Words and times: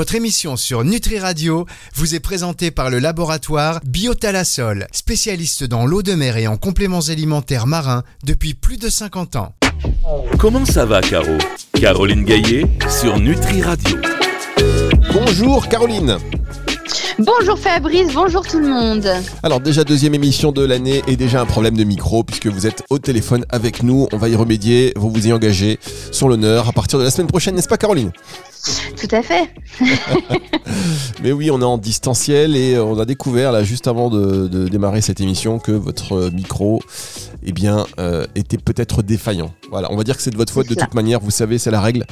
Votre 0.00 0.14
émission 0.14 0.56
sur 0.56 0.82
Nutri 0.82 1.18
Radio 1.18 1.66
vous 1.94 2.14
est 2.14 2.20
présentée 2.20 2.70
par 2.70 2.88
le 2.88 3.00
laboratoire 3.00 3.80
Biotalasol, 3.84 4.86
spécialiste 4.92 5.64
dans 5.64 5.84
l'eau 5.84 6.02
de 6.02 6.14
mer 6.14 6.38
et 6.38 6.46
en 6.46 6.56
compléments 6.56 7.10
alimentaires 7.10 7.66
marins 7.66 8.02
depuis 8.24 8.54
plus 8.54 8.78
de 8.78 8.88
50 8.88 9.36
ans. 9.36 9.54
Comment 10.38 10.64
ça 10.64 10.86
va, 10.86 11.02
Caro? 11.02 11.36
Caroline 11.74 12.24
Gaillet 12.24 12.64
sur 12.88 13.18
Nutri 13.18 13.60
Radio. 13.60 13.98
Bonjour 15.12 15.68
Caroline. 15.68 16.16
Bonjour 17.22 17.58
Fabrice, 17.58 18.14
bonjour 18.14 18.46
tout 18.46 18.58
le 18.58 18.66
monde. 18.66 19.06
Alors 19.42 19.60
déjà 19.60 19.84
deuxième 19.84 20.14
émission 20.14 20.52
de 20.52 20.64
l'année 20.64 21.02
et 21.06 21.16
déjà 21.16 21.42
un 21.42 21.44
problème 21.44 21.76
de 21.76 21.84
micro 21.84 22.24
puisque 22.24 22.46
vous 22.46 22.66
êtes 22.66 22.82
au 22.88 22.98
téléphone 22.98 23.44
avec 23.50 23.82
nous. 23.82 24.08
On 24.14 24.16
va 24.16 24.30
y 24.30 24.36
remédier, 24.36 24.94
vous 24.96 25.10
vous 25.10 25.26
y 25.26 25.32
engagez 25.34 25.78
sur 26.12 26.30
l'honneur 26.30 26.66
à 26.66 26.72
partir 26.72 26.98
de 26.98 27.04
la 27.04 27.10
semaine 27.10 27.26
prochaine, 27.26 27.54
n'est-ce 27.54 27.68
pas 27.68 27.76
Caroline? 27.76 28.10
Tout 28.98 29.14
à 29.14 29.20
fait. 29.20 29.50
Mais 31.22 31.32
oui, 31.32 31.50
on 31.50 31.60
est 31.60 31.64
en 31.64 31.76
distanciel 31.76 32.56
et 32.56 32.78
on 32.78 32.98
a 32.98 33.04
découvert 33.04 33.52
là 33.52 33.64
juste 33.64 33.86
avant 33.86 34.08
de, 34.08 34.48
de 34.48 34.68
démarrer 34.68 35.02
cette 35.02 35.20
émission 35.20 35.58
que 35.58 35.72
votre 35.72 36.30
micro 36.30 36.80
eh 37.42 37.52
bien, 37.52 37.86
euh, 37.98 38.26
était 38.34 38.58
peut-être 38.58 39.02
défaillant. 39.02 39.52
Voilà, 39.70 39.92
on 39.92 39.96
va 39.96 40.04
dire 40.04 40.16
que 40.16 40.22
c'est 40.22 40.30
de 40.30 40.36
votre 40.36 40.52
faute 40.52 40.68
de 40.68 40.74
toute 40.74 40.94
manière, 40.94 41.20
vous 41.20 41.30
savez, 41.30 41.58
c'est 41.58 41.70
la 41.70 41.80
règle. 41.80 42.06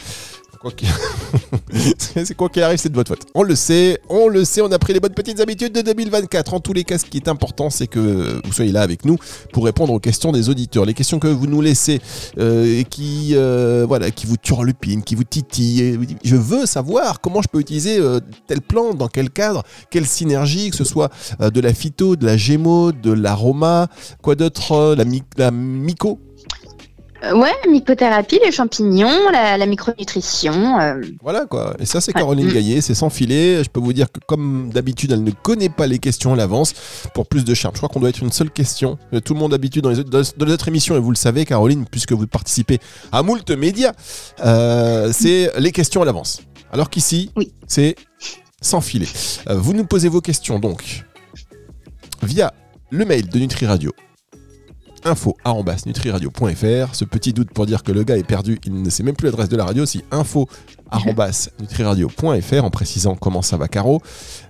C'est 1.98 2.34
quoi 2.34 2.48
qu'il 2.48 2.62
arrive, 2.62 2.78
c'est 2.78 2.88
de 2.88 2.94
votre 2.94 3.08
faute. 3.08 3.26
On 3.34 3.42
le 3.42 3.54
sait, 3.54 4.00
on 4.08 4.28
le 4.28 4.44
sait, 4.44 4.60
on 4.60 4.70
a 4.72 4.78
pris 4.78 4.92
les 4.92 5.00
bonnes 5.00 5.14
petites 5.14 5.40
habitudes 5.40 5.72
de 5.72 5.80
2024. 5.82 6.54
En 6.54 6.60
tous 6.60 6.72
les 6.72 6.84
cas, 6.84 6.98
ce 6.98 7.04
qui 7.04 7.18
est 7.18 7.28
important, 7.28 7.70
c'est 7.70 7.86
que 7.86 8.40
vous 8.44 8.52
soyez 8.52 8.72
là 8.72 8.82
avec 8.82 9.04
nous 9.04 9.16
pour 9.52 9.64
répondre 9.64 9.92
aux 9.92 10.00
questions 10.00 10.32
des 10.32 10.48
auditeurs. 10.48 10.84
Les 10.84 10.94
questions 10.94 11.18
que 11.18 11.28
vous 11.28 11.46
nous 11.46 11.60
laissez 11.60 12.00
euh, 12.38 12.80
et 12.80 12.84
qui, 12.84 13.30
euh, 13.34 13.84
voilà, 13.86 14.10
qui 14.10 14.26
vous 14.26 14.36
turlupinent, 14.36 15.02
qui 15.02 15.14
vous 15.14 15.24
titillent. 15.24 15.98
Je 16.24 16.36
veux 16.36 16.66
savoir 16.66 17.20
comment 17.20 17.42
je 17.42 17.48
peux 17.48 17.60
utiliser 17.60 17.98
euh, 17.98 18.20
telle 18.46 18.60
plante, 18.62 18.98
dans 18.98 19.08
quel 19.08 19.30
cadre, 19.30 19.62
quelle 19.90 20.06
synergie, 20.06 20.70
que 20.70 20.76
ce 20.76 20.84
soit 20.84 21.10
euh, 21.40 21.50
de 21.50 21.60
la 21.60 21.72
phyto, 21.74 22.16
de 22.16 22.26
la 22.26 22.36
gémo, 22.36 22.92
de 22.92 23.12
l'aroma, 23.12 23.88
quoi 24.22 24.34
d'autre, 24.34 24.94
la, 24.96 25.04
mi- 25.04 25.22
la 25.36 25.50
myco. 25.50 26.18
Euh, 27.24 27.34
ouais, 27.36 27.52
mycothérapie, 27.68 28.38
les 28.44 28.52
champignons, 28.52 29.28
la, 29.32 29.58
la 29.58 29.66
micronutrition. 29.66 30.78
euh, 30.78 31.00
Voilà 31.20 31.46
quoi. 31.46 31.74
Et 31.80 31.84
ça, 31.86 32.00
c'est 32.00 32.14
Ouais. 32.14 32.20
Caroline 32.20 32.46
Mm. 32.46 32.52
Gaillet, 32.52 32.80
c'est 32.80 32.94
sans 32.94 33.10
filet. 33.10 33.64
Je 33.64 33.68
peux 33.68 33.80
vous 33.80 33.92
dire 33.92 34.10
que, 34.12 34.20
comme 34.26 34.70
d'habitude, 34.72 35.10
elle 35.10 35.24
ne 35.24 35.30
connaît 35.32 35.68
pas 35.68 35.88
les 35.88 35.98
questions 35.98 36.32
à 36.32 36.36
l'avance 36.36 36.74
pour 37.14 37.26
plus 37.26 37.44
de 37.44 37.54
charme. 37.54 37.74
Je 37.74 37.78
crois 37.80 37.88
qu'on 37.88 37.98
doit 37.98 38.10
être 38.10 38.22
une 38.22 38.30
seule 38.30 38.50
question. 38.50 38.98
Euh, 39.12 39.20
Tout 39.20 39.34
le 39.34 39.40
monde 39.40 39.50
d'habitude 39.50 39.82
dans 39.82 39.90
les, 39.90 39.98
autres- 39.98 40.10
dans 40.36 40.46
les 40.46 40.52
autres 40.52 40.68
émissions, 40.68 40.94
et 40.96 41.00
vous 41.00 41.10
le 41.10 41.16
savez, 41.16 41.44
Caroline, 41.44 41.86
puisque 41.90 42.12
vous 42.12 42.26
participez 42.28 42.78
à 43.10 43.22
moult 43.24 43.50
médias, 43.50 43.92
euh, 44.44 45.10
c'est 45.12 45.50
les 45.58 45.72
questions 45.72 46.02
à 46.02 46.04
l'avance. 46.04 46.40
Alors 46.72 46.88
qu'ici, 46.88 47.30
Oui. 47.36 47.52
c'est 47.66 47.96
sans 48.60 48.80
filet. 48.80 49.08
Vous 49.50 49.72
nous 49.72 49.84
posez 49.86 50.08
vos 50.08 50.20
questions 50.20 50.58
donc 50.60 51.04
via 52.22 52.52
le 52.90 53.04
mail 53.04 53.28
de 53.28 53.38
Nutri 53.38 53.66
Radio 53.66 53.90
info@nutriradio.fr. 55.04 56.94
Ce 56.94 57.04
petit 57.04 57.32
doute 57.32 57.50
pour 57.50 57.66
dire 57.66 57.82
que 57.82 57.92
le 57.92 58.04
gars 58.04 58.16
est 58.16 58.22
perdu, 58.22 58.58
il 58.64 58.82
ne 58.82 58.90
sait 58.90 59.02
même 59.02 59.16
plus 59.16 59.26
l'adresse 59.26 59.48
de 59.48 59.56
la 59.56 59.64
radio. 59.64 59.86
Si 59.86 60.04
info@nutriradio.fr 60.90 62.64
en 62.64 62.70
précisant 62.70 63.14
comment 63.16 63.42
ça 63.42 63.56
va 63.56 63.68
Caro. 63.68 64.00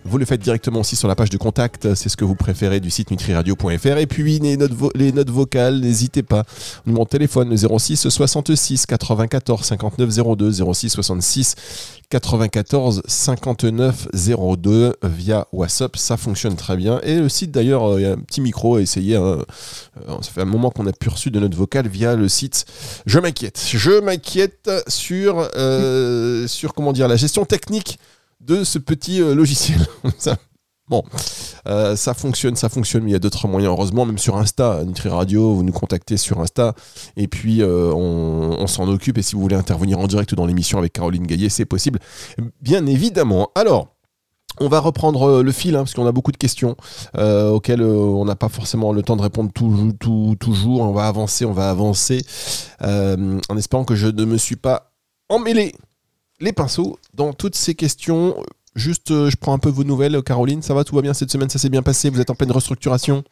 Vous 0.04 0.18
le 0.18 0.24
faites 0.24 0.40
directement 0.40 0.80
aussi 0.80 0.96
sur 0.96 1.08
la 1.08 1.14
page 1.14 1.30
de 1.30 1.36
contact, 1.36 1.94
c'est 1.94 2.08
ce 2.08 2.16
que 2.16 2.24
vous 2.24 2.34
préférez 2.34 2.80
du 2.80 2.90
site 2.90 3.10
nutriradio.fr. 3.10 3.98
Et 3.98 4.06
puis 4.06 4.38
les 4.38 4.56
notes, 4.56 4.72
vo- 4.72 4.92
les 4.94 5.12
notes 5.12 5.30
vocales, 5.30 5.80
n'hésitez 5.80 6.22
pas. 6.22 6.44
Numéro 6.86 7.04
de 7.04 7.10
téléphone 7.10 7.50
le 7.50 7.56
06 7.56 8.08
66 8.08 8.86
94 8.86 9.64
59 9.64 10.36
02 10.36 10.52
06 10.72 10.88
66 10.90 11.54
94 12.10 13.02
59 13.06 14.08
02 14.14 14.94
via 15.02 15.46
WhatsApp, 15.52 15.96
ça 15.96 16.16
fonctionne 16.16 16.56
très 16.56 16.76
bien. 16.76 17.00
Et 17.02 17.16
le 17.18 17.28
site 17.28 17.50
d'ailleurs, 17.50 17.84
euh, 17.92 18.00
il 18.00 18.04
y 18.04 18.06
a 18.06 18.12
un 18.12 18.16
petit 18.18 18.40
micro 18.40 18.76
à 18.76 18.80
essayer. 18.80 19.16
hein. 19.16 19.20
Euh, 20.08 20.16
ça 20.22 20.30
fait 20.32 20.40
un 20.40 20.46
moment 20.46 20.70
qu'on 20.70 20.86
a 20.86 20.92
pu 20.92 21.08
reçu 21.10 21.30
de 21.30 21.38
notre 21.38 21.56
vocale 21.56 21.86
via 21.88 22.14
le 22.16 22.28
site. 22.28 22.64
Je 23.04 23.18
m'inquiète. 23.18 23.60
Je 23.74 24.00
m'inquiète 24.00 24.70
sur, 24.88 25.48
euh, 25.56 26.27
sur 26.46 26.74
comment 26.74 26.92
dire, 26.92 27.08
la 27.08 27.16
gestion 27.16 27.44
technique 27.44 27.98
de 28.40 28.64
ce 28.64 28.78
petit 28.78 29.20
euh, 29.20 29.34
logiciel. 29.34 29.86
Bon, 30.88 31.02
euh, 31.66 31.96
ça 31.96 32.14
fonctionne, 32.14 32.56
ça 32.56 32.70
fonctionne, 32.70 33.02
mais 33.02 33.10
il 33.10 33.12
y 33.12 33.16
a 33.16 33.18
d'autres 33.18 33.46
moyens, 33.46 33.74
heureusement, 33.76 34.06
même 34.06 34.16
sur 34.16 34.38
Insta, 34.38 34.82
Nutri 34.86 35.10
Radio, 35.10 35.52
vous 35.52 35.62
nous 35.62 35.72
contactez 35.72 36.16
sur 36.16 36.40
Insta, 36.40 36.74
et 37.18 37.28
puis 37.28 37.60
euh, 37.60 37.92
on, 37.92 38.66
s'en 38.66 38.88
occupe, 38.88 39.18
et 39.18 39.22
si 39.22 39.34
vous 39.34 39.42
voulez 39.42 39.54
intervenir 39.54 39.98
en 39.98 40.06
direct 40.06 40.34
dans 40.34 40.46
l'émission 40.46 40.78
avec 40.78 40.94
Caroline 40.94 41.26
Gaillet, 41.26 41.50
c'est 41.50 41.66
possible, 41.66 41.98
bien 42.62 42.86
évidemment. 42.86 43.50
Alors, 43.54 43.98
on 44.60 44.68
va 44.68 44.80
reprendre 44.80 45.22
euh, 45.28 45.42
le 45.42 45.52
fil, 45.52 45.76
hein, 45.76 45.80
parce 45.80 45.94
qu'on 45.94 46.06
a 46.06 46.12
beaucoup 46.12 46.32
de 46.32 46.36
questions 46.36 46.76
euh, 47.16 47.50
auxquelles 47.50 47.82
euh, 47.82 47.94
on 47.94 48.24
n'a 48.24 48.36
pas 48.36 48.48
forcément 48.48 48.92
le 48.92 49.02
temps 49.02 49.16
de 49.16 49.22
répondre 49.22 49.52
toujours. 49.52 50.80
On 50.80 50.92
va 50.92 51.06
avancer, 51.06 51.44
on 51.44 51.52
va 51.52 51.70
avancer, 51.70 52.24
euh, 52.82 53.38
en 53.48 53.56
espérant 53.56 53.84
que 53.84 53.94
je 53.94 54.06
ne 54.06 54.24
me 54.24 54.36
suis 54.36 54.56
pas 54.56 54.92
emmêlé 55.28 55.74
les 56.40 56.52
pinceaux 56.52 56.98
dans 57.14 57.32
toutes 57.32 57.56
ces 57.56 57.74
questions. 57.74 58.42
Juste, 58.74 59.10
euh, 59.10 59.30
je 59.30 59.36
prends 59.36 59.52
un 59.52 59.58
peu 59.58 59.70
vos 59.70 59.84
nouvelles, 59.84 60.22
Caroline. 60.22 60.62
Ça 60.62 60.74
va, 60.74 60.84
tout 60.84 60.94
va 60.94 61.02
bien 61.02 61.14
cette 61.14 61.30
semaine, 61.30 61.48
ça 61.48 61.58
s'est 61.58 61.68
bien 61.68 61.82
passé? 61.82 62.10
Vous 62.10 62.20
êtes 62.20 62.30
en 62.30 62.34
pleine 62.34 62.52
restructuration? 62.52 63.24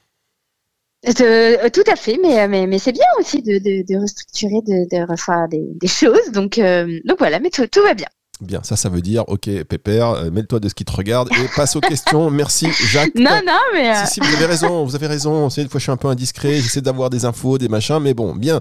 euh, 1.21 1.69
tout 1.71 1.85
à 1.87 1.95
fait, 1.95 2.19
mais, 2.21 2.49
mais, 2.49 2.67
mais 2.67 2.79
c'est 2.79 2.93
bien 2.93 3.07
aussi 3.21 3.43
de, 3.43 4.01
restructurer, 4.01 4.61
de, 4.63 5.09
refaire 5.09 5.47
des, 5.49 5.89
choses. 5.89 6.33
Donc, 6.33 6.59
euh, 6.59 6.99
donc 7.05 7.19
voilà, 7.19 7.39
mais 7.39 7.51
tout 7.51 7.83
va 7.83 7.95
bien. 7.95 8.09
Bien, 8.43 8.61
ça, 8.63 8.77
ça 8.77 8.91
veut 8.91 9.01
dire, 9.01 9.25
ok, 9.29 9.49
Pépère, 9.65 10.11
euh, 10.11 10.31
mêle-toi 10.31 10.61
de 10.61 10.69
ce 10.69 10.75
qui 10.75 10.85
te 10.85 10.93
regarde 10.93 11.31
et 11.33 11.49
passe 11.57 11.75
aux 11.75 11.81
questions. 11.93 12.29
Merci, 12.31 12.69
Jacques. 12.71 13.15
Non, 13.15 13.41
non, 13.47 13.59
mais. 13.73 13.91
euh, 13.97 14.05
Si, 14.05 14.15
si, 14.15 14.21
vous 14.21 14.35
avez 14.35 14.45
raison, 14.45 14.85
vous 14.85 14.95
avez 14.95 15.07
raison. 15.07 15.49
C'est 15.49 15.63
une 15.63 15.71
fois, 15.71 15.79
je 15.79 15.85
suis 15.85 15.93
un 15.93 15.97
peu 15.97 16.09
indiscret, 16.09 16.57
j'essaie 16.57 16.83
d'avoir 16.83 17.09
des 17.09 17.25
infos, 17.25 17.57
des 17.57 17.69
machins, 17.69 17.99
mais 17.99 18.13
bon, 18.13 18.35
bien. 18.37 18.61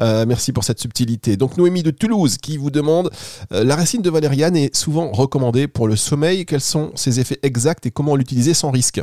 Euh, 0.00 0.26
merci 0.28 0.52
pour 0.52 0.62
cette 0.62 0.78
subtilité. 0.78 1.38
Donc, 1.38 1.56
Noémie 1.56 1.82
de 1.82 1.90
Toulouse 1.90 2.36
qui 2.36 2.58
vous 2.58 2.70
demande 2.70 3.10
euh, 3.52 3.64
la 3.64 3.76
racine 3.76 4.02
de 4.02 4.10
valériane 4.10 4.56
est 4.56 4.76
souvent 4.76 5.10
recommandée 5.10 5.68
pour 5.68 5.88
le 5.88 5.96
sommeil. 5.96 6.44
Quels 6.44 6.60
sont 6.60 6.92
ses 6.94 7.18
effets 7.18 7.38
exacts 7.42 7.86
et 7.86 7.90
comment 7.90 8.16
l'utiliser 8.16 8.52
sans 8.52 8.70
risque? 8.70 9.00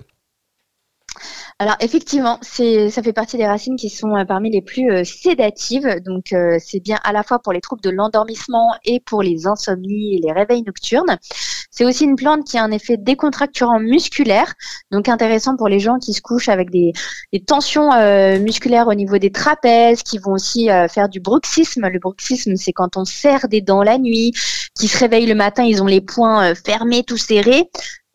Alors 1.62 1.76
effectivement, 1.80 2.40
c'est 2.42 2.90
ça 2.90 3.04
fait 3.04 3.14
partie 3.14 3.38
des 3.38 3.46
racines 3.46 3.76
qui 3.76 3.92
sont 3.92 4.16
euh, 4.16 4.26
parmi 4.26 4.50
les 4.50 4.64
plus 4.64 4.90
euh, 4.90 5.04
sédatives. 5.04 5.88
Donc 6.04 6.34
euh, 6.34 6.58
c'est 6.60 6.80
bien 6.80 6.98
à 7.04 7.14
la 7.14 7.22
fois 7.22 7.38
pour 7.38 7.54
les 7.54 7.62
troubles 7.62 7.84
de 7.84 7.92
l'endormissement 7.92 8.74
et 8.84 9.00
pour 9.00 9.22
les 9.22 9.46
insomnies 9.46 10.16
et 10.16 10.22
les 10.26 10.32
réveils 10.32 10.64
nocturnes. 10.64 11.20
C'est 11.70 11.86
aussi 11.86 12.06
une 12.06 12.16
plante 12.16 12.46
qui 12.46 12.58
a 12.58 12.64
un 12.64 12.72
effet 12.72 12.98
décontracturant 12.98 13.80
musculaire, 13.80 14.56
donc 14.90 15.08
intéressant 15.08 15.56
pour 15.56 15.68
les 15.68 15.80
gens 15.80 16.00
qui 16.00 16.14
se 16.14 16.22
couchent 16.22 16.50
avec 16.50 16.72
des, 16.72 16.94
tensions 17.46 17.94
euh, 17.94 18.40
musculaires 18.40 18.88
au 18.88 18.96
niveau 18.96 19.20
des 19.20 19.32
trapèzes, 19.32 20.02
qui 20.02 20.18
vont 20.18 20.32
aussi 20.34 20.68
faire 20.90 21.10
du 21.10 21.20
bruxisme. 21.20 21.88
Le 21.88 22.00
bruxisme, 22.00 22.56
c'est 22.56 22.74
quand 22.74 22.98
on 22.98 23.06
serre 23.06 23.48
des 23.48 23.62
dents 23.62 23.84
la 23.84 24.00
nuit, 24.00 24.34
qui 24.78 24.88
se 24.88 24.98
réveillent 24.98 25.28
le 25.28 25.36
matin, 25.36 25.64
ils 25.64 25.82
ont 25.82 25.88
les 25.88 26.02
poings 26.02 26.56
fermés, 26.56 27.04
tout 27.04 27.18
serrés. 27.18 27.70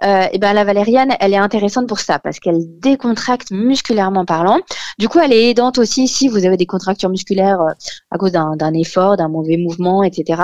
Euh, 0.04 0.26
et 0.32 0.38
ben 0.38 0.52
la 0.52 0.64
valériane, 0.64 1.14
elle 1.20 1.32
est 1.32 1.38
intéressante 1.38 1.88
pour 1.88 2.00
ça 2.00 2.18
parce 2.18 2.38
qu'elle 2.38 2.78
décontracte 2.80 3.50
musculairement 3.50 4.24
parlant. 4.24 4.60
Du 4.98 5.08
coup, 5.08 5.18
elle 5.18 5.32
est 5.32 5.50
aidante 5.50 5.78
aussi 5.78 6.06
si 6.06 6.28
vous 6.28 6.44
avez 6.44 6.56
des 6.56 6.66
contractures 6.66 7.08
musculaires 7.08 7.60
euh, 7.60 7.72
à 8.10 8.18
cause 8.18 8.32
d'un 8.32 8.56
d'un 8.56 8.74
effort, 8.74 9.16
d'un 9.16 9.28
mauvais 9.28 9.56
mouvement, 9.56 10.02
etc. 10.02 10.42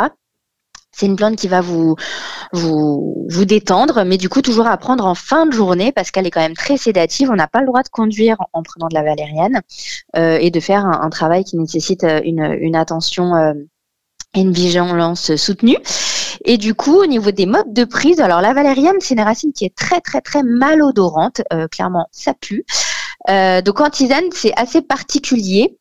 C'est 0.94 1.06
une 1.06 1.16
plante 1.16 1.36
qui 1.36 1.48
va 1.48 1.62
vous, 1.62 1.96
vous 2.52 3.26
vous 3.28 3.44
détendre, 3.46 4.04
mais 4.04 4.18
du 4.18 4.28
coup 4.28 4.42
toujours 4.42 4.66
à 4.66 4.76
prendre 4.76 5.06
en 5.06 5.14
fin 5.14 5.46
de 5.46 5.52
journée 5.52 5.90
parce 5.90 6.10
qu'elle 6.10 6.26
est 6.26 6.30
quand 6.30 6.40
même 6.40 6.54
très 6.54 6.76
sédative. 6.76 7.30
On 7.30 7.36
n'a 7.36 7.48
pas 7.48 7.60
le 7.60 7.66
droit 7.66 7.82
de 7.82 7.88
conduire 7.88 8.36
en 8.52 8.62
prenant 8.62 8.88
de 8.88 8.94
la 8.94 9.02
valériane 9.02 9.62
euh, 10.16 10.36
et 10.38 10.50
de 10.50 10.60
faire 10.60 10.84
un, 10.84 11.00
un 11.00 11.10
travail 11.10 11.44
qui 11.44 11.56
nécessite 11.56 12.04
euh, 12.04 12.20
une, 12.24 12.42
une 12.60 12.76
attention 12.76 13.34
euh, 13.34 13.54
et 14.34 14.40
une 14.40 14.52
vigilance 14.52 15.34
soutenue. 15.36 15.78
Et 16.44 16.58
du 16.58 16.74
coup, 16.74 16.96
au 16.96 17.06
niveau 17.06 17.30
des 17.30 17.46
modes 17.46 17.72
de 17.72 17.84
prise, 17.84 18.20
alors 18.20 18.40
la 18.40 18.52
valériane, 18.52 18.96
c'est 19.00 19.14
une 19.14 19.20
racine 19.20 19.52
qui 19.52 19.64
est 19.64 19.74
très 19.74 20.00
très 20.00 20.20
très 20.20 20.42
malodorante. 20.42 21.42
Euh, 21.52 21.68
clairement, 21.68 22.06
ça 22.12 22.34
pue. 22.34 22.64
Euh, 23.28 23.62
donc 23.62 23.80
en 23.80 23.90
tisane, 23.90 24.24
c'est 24.32 24.52
assez 24.56 24.82
particulier. 24.82 25.78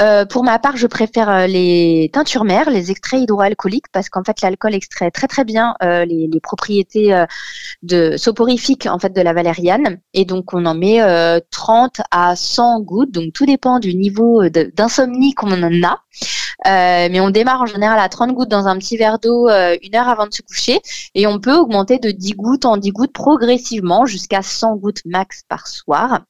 Euh, 0.00 0.24
pour 0.24 0.44
ma 0.44 0.58
part, 0.58 0.76
je 0.76 0.86
préfère 0.86 1.28
euh, 1.28 1.46
les 1.46 2.10
teintures 2.12 2.44
mères, 2.44 2.70
les 2.70 2.90
extraits 2.90 3.20
hydroalcooliques, 3.20 3.88
parce 3.92 4.08
qu'en 4.08 4.22
fait, 4.22 4.40
l'alcool 4.40 4.74
extrait 4.74 5.10
très 5.10 5.26
très 5.26 5.44
bien 5.44 5.74
euh, 5.82 6.04
les, 6.04 6.28
les 6.32 6.40
propriétés 6.40 7.14
euh, 7.14 7.26
de 7.82 8.16
soporifiques 8.16 8.86
en 8.86 8.98
fait 8.98 9.12
de 9.12 9.20
la 9.20 9.32
valériane. 9.32 9.98
Et 10.14 10.24
donc, 10.24 10.54
on 10.54 10.66
en 10.66 10.74
met 10.74 11.02
euh, 11.02 11.40
30 11.50 12.00
à 12.10 12.36
100 12.36 12.80
gouttes. 12.80 13.10
Donc, 13.10 13.32
tout 13.32 13.46
dépend 13.46 13.78
du 13.80 13.94
niveau 13.94 14.48
d'insomnie 14.48 15.34
qu'on 15.34 15.62
en 15.62 15.82
a. 15.82 15.98
Euh, 16.66 17.08
mais 17.10 17.20
on 17.20 17.30
démarre 17.30 17.62
en 17.62 17.66
général 17.66 17.98
à 18.00 18.08
30 18.08 18.32
gouttes 18.32 18.48
dans 18.48 18.66
un 18.66 18.76
petit 18.78 18.96
verre 18.96 19.18
d'eau 19.18 19.48
euh, 19.48 19.76
une 19.82 19.94
heure 19.94 20.08
avant 20.08 20.26
de 20.26 20.34
se 20.34 20.42
coucher. 20.42 20.80
Et 21.14 21.26
on 21.26 21.38
peut 21.38 21.54
augmenter 21.54 21.98
de 21.98 22.10
10 22.10 22.32
gouttes 22.32 22.64
en 22.64 22.76
10 22.76 22.90
gouttes 22.90 23.12
progressivement 23.12 24.06
jusqu'à 24.06 24.42
100 24.42 24.76
gouttes 24.76 25.02
max 25.04 25.42
par 25.48 25.66
soir. 25.66 26.20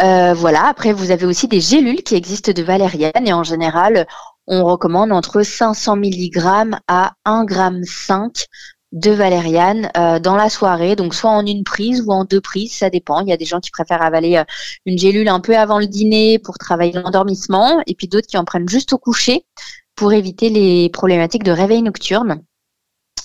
Euh, 0.00 0.34
voilà. 0.34 0.66
Après, 0.66 0.92
vous 0.92 1.10
avez 1.10 1.26
aussi 1.26 1.48
des 1.48 1.60
gélules 1.60 2.02
qui 2.02 2.14
existent 2.14 2.52
de 2.52 2.62
valériane 2.62 3.26
et 3.26 3.32
en 3.32 3.44
général, 3.44 4.06
on 4.46 4.64
recommande 4.64 5.12
entre 5.12 5.42
500 5.42 5.96
mg 5.96 6.74
à 6.88 7.12
1 7.24 7.46
g 7.46 7.56
5 7.84 8.46
de 8.92 9.10
valériane 9.10 9.90
euh, 9.96 10.18
dans 10.18 10.36
la 10.36 10.50
soirée, 10.50 10.96
donc 10.96 11.14
soit 11.14 11.30
en 11.30 11.46
une 11.46 11.64
prise 11.64 12.02
ou 12.06 12.12
en 12.12 12.24
deux 12.24 12.40
prises, 12.40 12.74
ça 12.74 12.90
dépend. 12.90 13.20
Il 13.20 13.28
y 13.28 13.32
a 13.32 13.38
des 13.38 13.46
gens 13.46 13.60
qui 13.60 13.70
préfèrent 13.70 14.02
avaler 14.02 14.36
euh, 14.36 14.44
une 14.84 14.98
gélule 14.98 15.28
un 15.28 15.40
peu 15.40 15.56
avant 15.56 15.78
le 15.78 15.86
dîner 15.86 16.38
pour 16.38 16.58
travailler 16.58 16.92
l'endormissement, 16.92 17.80
et 17.86 17.94
puis 17.94 18.06
d'autres 18.06 18.26
qui 18.26 18.36
en 18.36 18.44
prennent 18.44 18.68
juste 18.68 18.92
au 18.92 18.98
coucher 18.98 19.46
pour 19.94 20.12
éviter 20.12 20.50
les 20.50 20.90
problématiques 20.90 21.44
de 21.44 21.52
réveil 21.52 21.82
nocturne. 21.82 22.42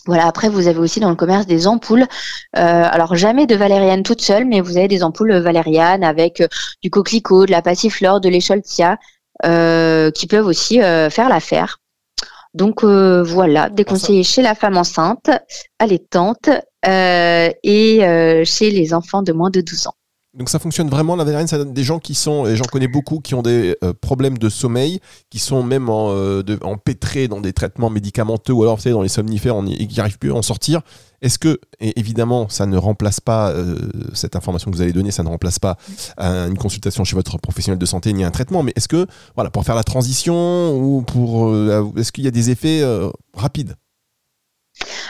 Voilà, 0.08 0.26
après, 0.26 0.50
vous 0.50 0.68
avez 0.68 0.80
aussi 0.80 1.00
dans 1.00 1.10
le 1.10 1.16
commerce 1.16 1.46
des 1.46 1.68
ampoules. 1.68 2.04
Euh, 2.04 2.08
alors, 2.56 3.16
jamais 3.16 3.46
de 3.46 3.56
valériane 3.56 4.04
toute 4.04 4.22
seule, 4.22 4.46
mais 4.46 4.62
vous 4.62 4.78
avez 4.78 4.88
des 4.88 5.04
ampoules 5.04 5.38
valériane 5.38 6.04
avec 6.04 6.42
du 6.82 6.90
coquelicot, 6.90 7.46
de 7.46 7.52
la 7.52 7.62
passiflore, 7.62 8.20
de 8.22 8.30
l'écholtia, 8.30 8.98
qui 9.44 10.28
peuvent 10.28 10.48
aussi 10.48 10.80
faire 10.80 11.30
l'affaire. 11.30 11.78
Donc 12.58 12.84
euh, 12.84 13.24
voilà, 13.24 13.70
déconseillé 13.70 14.24
chez 14.24 14.42
la 14.42 14.56
femme 14.56 14.78
enceinte, 14.78 15.30
allaitante 15.80 16.50
euh, 16.88 17.50
et 17.64 18.04
euh, 18.04 18.44
chez 18.46 18.72
les 18.72 18.96
enfants 18.96 19.22
de 19.22 19.32
moins 19.32 19.52
de 19.52 19.62
12 19.62 19.88
ans. 19.88 19.97
Donc 20.38 20.50
ça 20.50 20.60
fonctionne 20.60 20.90
vraiment 20.90 21.16
la 21.16 21.24
valériane, 21.24 21.48
ça 21.48 21.58
donne 21.58 21.74
des 21.74 21.84
gens 21.84 22.00
qui 22.00 22.14
sont, 22.14 22.46
et 22.46 22.56
j'en 22.56 22.66
connais 22.66 22.88
beaucoup, 22.88 23.20
qui 23.20 23.34
ont 23.34 23.42
des 23.42 23.76
problèmes 24.02 24.38
de 24.38 24.50
sommeil, 24.50 25.00
qui 25.30 25.40
sont 25.40 25.64
même 25.64 25.90
en, 25.90 26.14
empêtrés 26.62 27.28
dans 27.28 27.42
des 27.42 27.54
traitements 27.54 27.90
médicamenteux 27.90 28.54
ou 28.54 28.62
alors 28.62 28.76
vous 28.76 28.84
savez, 28.84 28.94
dans 28.94 29.02
les 29.02 29.10
somnifères 29.10 29.56
et 29.68 29.88
qui 29.88 29.98
n'arrivent 29.98 30.20
plus 30.20 30.32
à 30.32 30.36
en 30.36 30.44
sortir. 30.44 30.82
Est-ce 31.22 31.40
que, 31.40 31.60
évidemment, 31.80 32.48
ça 32.50 32.66
ne 32.68 32.78
remplace 32.78 33.20
pas, 33.20 33.50
euh, 33.50 33.76
cette 34.14 34.36
information 34.36 34.70
que 34.70 34.76
vous 34.76 34.84
allez 34.84 34.94
donner, 34.94 35.10
ça 35.10 35.24
ne 35.24 35.30
remplace 35.30 35.58
pas 35.58 35.78
euh, 36.20 36.48
une 36.48 36.58
consultation 36.58 37.04
chez 37.04 37.16
votre 37.16 37.40
professionnel 37.40 37.80
de 37.80 37.86
santé 37.86 38.14
ni 38.14 38.24
un 38.24 38.32
traitement, 38.32 38.62
mais 38.62 38.74
est-ce 38.76 38.88
que, 38.88 39.08
voilà, 39.36 39.50
pour 39.50 39.64
faire 39.64 39.76
la 39.76 39.84
transition 39.84 40.78
ou 40.78 41.02
pour. 41.02 41.48
Euh, 41.48 41.92
est-ce 41.98 42.12
qu'il 42.12 42.24
y 42.24 42.28
a 42.28 42.32
des 42.32 42.52
effets 42.52 42.84
rapides? 43.34 43.76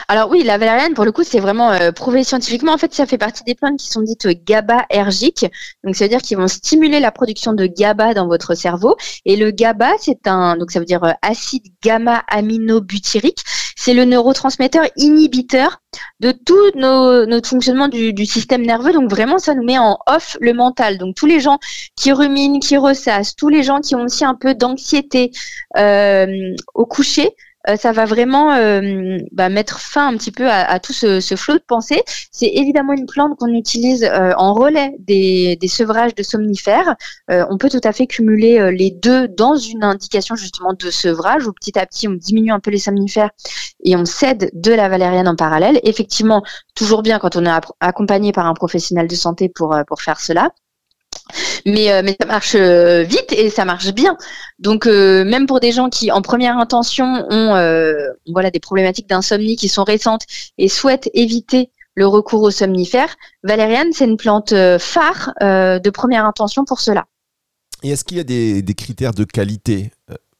Alors 0.08 0.30
oui, 0.30 0.42
la 0.42 0.58
valériane, 0.58 0.94
pour 0.94 1.04
le 1.04 1.12
coup, 1.12 1.22
c'est 1.22 1.40
vraiment 1.40 1.72
prouvé 1.94 2.24
scientifiquement. 2.24 2.72
En 2.72 2.78
fait, 2.78 2.94
ça 2.94 3.06
fait 3.06 3.18
partie 3.18 3.44
des 3.44 3.54
plantes 3.54 3.78
qui 3.78 3.88
sont 3.88 4.00
dites 4.00 4.26
GABA-ergiques. 4.26 5.46
Donc, 5.84 5.96
ça 5.96 6.04
veut 6.04 6.08
dire 6.08 6.22
qu'ils 6.22 6.38
vont 6.38 6.48
stimuler 6.48 7.00
la 7.00 7.12
production 7.12 7.52
de 7.52 7.66
GABA 7.66 8.14
dans 8.14 8.26
votre 8.26 8.54
cerveau. 8.54 8.96
Et 9.24 9.36
le 9.36 9.50
GABA, 9.50 9.92
c'est 10.00 10.26
un, 10.26 10.56
donc 10.56 10.70
ça 10.70 10.78
veut 10.78 10.86
dire 10.86 11.14
acide 11.22 11.64
gamma-aminobutyrique 11.82 13.44
c'est 13.78 13.94
le 13.94 14.04
neurotransmetteur 14.04 14.86
inhibiteur 14.96 15.80
de 16.18 16.32
tout 16.32 16.72
notre 16.74 17.48
fonctionnement 17.48 17.86
du, 17.86 18.26
système 18.26 18.66
nerveux. 18.66 18.92
Donc 18.92 19.08
vraiment, 19.08 19.38
ça 19.38 19.54
nous 19.54 19.62
met 19.62 19.78
en 19.78 19.98
off 20.08 20.36
le 20.40 20.52
mental. 20.52 20.98
Donc 20.98 21.14
tous 21.14 21.26
les 21.26 21.38
gens 21.38 21.58
qui 21.94 22.12
ruminent, 22.12 22.58
qui 22.58 22.76
ressassent, 22.76 23.36
tous 23.36 23.48
les 23.48 23.62
gens 23.62 23.80
qui 23.80 23.94
ont 23.94 24.02
aussi 24.02 24.24
un 24.24 24.34
peu 24.34 24.54
d'anxiété 24.54 25.30
euh, 25.76 26.26
au 26.74 26.86
coucher, 26.86 27.30
euh, 27.68 27.76
ça 27.76 27.92
va 27.92 28.04
vraiment 28.06 28.52
euh, 28.52 29.18
bah, 29.32 29.48
mettre 29.48 29.80
fin 29.80 30.08
un 30.08 30.16
petit 30.16 30.30
peu 30.30 30.48
à, 30.50 30.78
tout 30.80 30.92
ce, 30.92 31.20
flot 31.36 31.54
de 31.54 31.64
pensée. 31.66 32.02
C'est 32.30 32.50
évidemment 32.54 32.92
une 32.92 33.06
plante 33.06 33.38
qu'on 33.38 33.52
utilise 33.52 34.04
euh, 34.04 34.32
en 34.36 34.54
relais 34.54 34.94
des, 34.98 35.56
des, 35.60 35.68
sevrages 35.68 36.14
de 36.14 36.22
somnifères. 36.22 36.96
on 37.28 37.58
peut 37.58 37.68
tout 37.68 37.80
à 37.84 37.92
fait 37.92 38.06
cumuler 38.06 38.70
les 38.72 38.90
deux 38.90 39.28
dans 39.28 39.56
une 39.56 39.84
indication 39.84 40.34
justement 40.34 40.72
de 40.72 40.90
sevrage 40.90 41.46
où 41.46 41.52
petit 41.52 41.78
à 41.78 41.86
petit 41.86 42.08
on 42.08 42.12
diminue 42.12 42.52
un 42.52 42.60
peu 42.60 42.70
les 42.70 42.78
somnifères 42.78 43.30
et 43.84 43.96
on 43.96 44.04
cède 44.04 44.50
de 44.54 44.72
la 44.72 44.88
valériane 44.88 45.28
en 45.28 45.36
parallèle. 45.36 45.80
Effectivement, 45.84 46.42
toujours 46.74 47.02
bien 47.02 47.18
quand 47.18 47.36
on 47.36 47.44
est 47.44 47.60
accompagné 47.80 48.32
par 48.32 48.46
un 48.46 48.54
professionnel 48.54 49.06
de 49.06 49.14
santé 49.14 49.48
pour, 49.48 49.76
pour 49.86 50.02
faire 50.02 50.20
cela. 50.20 50.50
Mais, 51.66 51.92
euh, 51.92 52.02
mais 52.04 52.16
ça 52.20 52.26
marche 52.26 52.54
euh, 52.54 53.02
vite 53.02 53.32
et 53.32 53.50
ça 53.50 53.64
marche 53.64 53.92
bien. 53.92 54.16
Donc 54.58 54.86
euh, 54.86 55.24
même 55.24 55.46
pour 55.46 55.60
des 55.60 55.72
gens 55.72 55.88
qui 55.88 56.10
en 56.10 56.22
première 56.22 56.56
intention 56.56 57.26
ont 57.30 57.54
voilà 58.26 58.50
des 58.50 58.60
problématiques 58.60 59.08
d'insomnie 59.08 59.56
qui 59.56 59.68
sont 59.68 59.84
récentes 59.84 60.22
et 60.56 60.68
souhaitent 60.68 61.10
éviter 61.14 61.70
le 61.94 62.06
recours 62.06 62.42
aux 62.42 62.50
somnifères, 62.50 63.16
valériane 63.42 63.88
c'est 63.92 64.04
une 64.04 64.16
plante 64.16 64.54
phare 64.78 65.32
de 65.40 65.90
première 65.90 66.24
intention 66.24 66.64
pour 66.64 66.80
cela. 66.80 67.06
Et 67.82 67.90
est-ce 67.90 68.04
qu'il 68.04 68.16
y 68.16 68.20
a 68.20 68.24
des 68.24 68.74
critères 68.74 69.14
de 69.14 69.24
qualité 69.24 69.90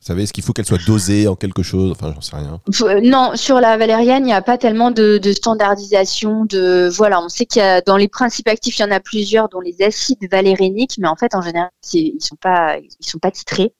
savez, 0.00 0.23
est-ce 0.23 0.33
qu'il 0.33 0.45
faut 0.45 0.53
qu'elle 0.53 0.65
soit 0.65 0.85
dosée 0.87 1.29
en 1.29 1.35
quelque 1.35 1.62
chose? 1.62 1.91
Enfin, 1.91 2.12
j'en 2.15 2.21
sais 2.21 2.37
rien. 2.37 2.61
Euh, 2.83 3.00
non, 3.03 3.33
sur 3.35 3.61
la 3.61 3.77
valériane, 3.77 4.23
il 4.23 4.27
n'y 4.27 4.33
a 4.33 4.43
pas 4.43 4.56
tellement 4.56 4.91
de, 4.91 5.21
standardisation. 5.33 6.45
De 6.45 6.89
voilà, 6.89 7.21
on 7.21 7.29
sait 7.29 7.47
qu'il 7.47 7.61
y 7.61 7.65
a 7.65 7.81
dans 7.81 7.97
les 7.97 8.09
principes 8.09 8.49
actifs, 8.49 8.79
il 8.79 8.83
y 8.83 8.85
en 8.85 8.91
a 8.91 9.00
plusieurs, 9.00 9.49
dont 9.49 9.61
les 9.61 9.83
acides 9.83 10.31
valéréniques, 10.31 10.97
mais 10.99 11.09
en 11.09 11.17
fait, 11.17 11.35
en 11.35 11.43
général, 11.43 11.71
ils 11.93 12.21
sont 12.21 12.37
pas, 12.37 12.79
ils 12.79 13.06
sont 13.06 13.19
pas 13.19 13.31
titrés. 13.31 13.75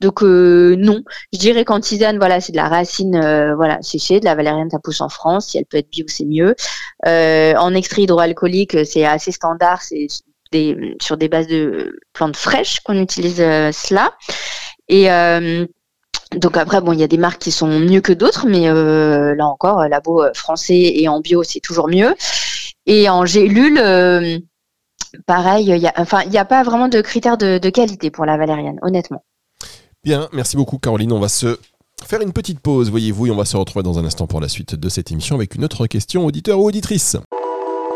Donc 0.00 0.22
euh, 0.22 0.74
non, 0.76 1.02
je 1.32 1.38
dirais 1.38 1.64
qu'en 1.64 1.80
tisane, 1.80 2.18
voilà, 2.18 2.40
c'est 2.40 2.52
de 2.52 2.56
la 2.56 2.68
racine, 2.68 3.14
euh, 3.14 3.54
voilà, 3.54 3.80
séchée, 3.80 4.20
de 4.20 4.24
la 4.24 4.34
valériane, 4.34 4.70
ça 4.70 4.78
pousse 4.78 5.00
en 5.00 5.08
France. 5.08 5.48
Si 5.48 5.58
elle 5.58 5.66
peut 5.66 5.78
être 5.78 5.90
bio, 5.90 6.04
c'est 6.08 6.26
mieux. 6.26 6.54
en 7.06 7.74
extrait 7.74 8.02
hydroalcoolique, 8.02 8.84
c'est 8.84 9.04
assez 9.04 9.32
standard, 9.32 9.82
c'est 9.82 10.08
sur 11.00 11.16
des 11.16 11.28
bases 11.28 11.46
de 11.46 12.00
plantes 12.12 12.36
fraîches 12.36 12.80
qu'on 12.80 13.00
utilise 13.00 13.36
cela. 13.36 14.12
Et 14.90 15.10
euh, 15.10 15.66
donc 16.36 16.56
après, 16.56 16.80
bon, 16.80 16.92
il 16.92 16.98
y 16.98 17.04
a 17.04 17.08
des 17.08 17.16
marques 17.16 17.40
qui 17.40 17.52
sont 17.52 17.68
mieux 17.68 18.00
que 18.00 18.12
d'autres, 18.12 18.46
mais 18.46 18.68
euh, 18.68 19.34
là 19.36 19.46
encore, 19.46 19.88
labo 19.88 20.22
euh, 20.22 20.32
français 20.34 20.92
et 20.94 21.08
en 21.08 21.20
bio, 21.20 21.42
c'est 21.44 21.60
toujours 21.60 21.88
mieux. 21.88 22.14
Et 22.86 23.08
en 23.08 23.24
gélule, 23.24 23.80
pareil, 25.26 25.66
il 25.66 25.78
n'y 25.78 25.86
a, 25.86 25.92
enfin, 25.96 26.22
il 26.26 26.36
a 26.36 26.44
pas 26.44 26.64
vraiment 26.64 26.88
de 26.88 27.00
critères 27.00 27.38
de, 27.38 27.70
qualité 27.70 28.10
pour 28.10 28.26
la 28.26 28.36
valériane, 28.36 28.78
honnêtement. 28.82 29.24
Bien, 30.02 30.28
merci 30.32 30.56
beaucoup 30.56 30.78
Caroline. 30.78 31.12
On 31.12 31.20
va 31.20 31.28
se 31.28 31.58
faire 32.04 32.20
une 32.20 32.32
petite 32.32 32.58
pause, 32.58 32.90
voyez-vous, 32.90 33.28
et 33.28 33.30
on 33.30 33.36
va 33.36 33.44
se 33.44 33.56
retrouver 33.56 33.84
dans 33.84 33.98
un 33.98 34.04
instant 34.04 34.26
pour 34.26 34.40
la 34.40 34.48
suite 34.48 34.74
de 34.74 34.88
cette 34.88 35.12
émission 35.12 35.36
avec 35.36 35.54
une 35.54 35.64
autre 35.64 35.86
question, 35.86 36.26
auditeur 36.26 36.58
ou 36.58 36.66
auditrice. 36.66 37.16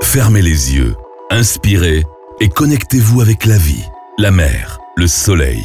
Fermez 0.02 0.42
les 0.42 0.76
yeux, 0.76 0.94
inspirez 1.30 2.04
et 2.40 2.48
connectez-vous 2.48 3.20
avec 3.20 3.46
la 3.46 3.58
vie, 3.58 3.84
la 4.18 4.30
mer, 4.30 4.78
le 4.96 5.08
soleil 5.08 5.64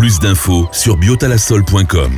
Plus 0.00 0.18
d'infos 0.18 0.66
sur 0.72 0.96
biotalasol.com. 0.96 2.12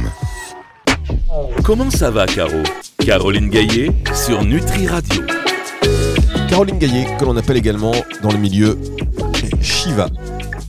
Comment 1.65 1.91
ça 1.91 2.13
va, 2.13 2.27
Caro? 2.27 2.63
Caroline 3.05 3.51
Gaillet 3.51 3.91
sur 4.15 4.45
Nutri 4.45 4.87
Radio. 4.87 5.21
Caroline 6.49 6.79
Gaillet, 6.79 7.09
que 7.19 7.25
l'on 7.25 7.37
appelle 7.37 7.57
également 7.57 7.91
dans 8.23 8.31
le 8.31 8.39
milieu 8.39 8.79
Shiva, 9.61 10.07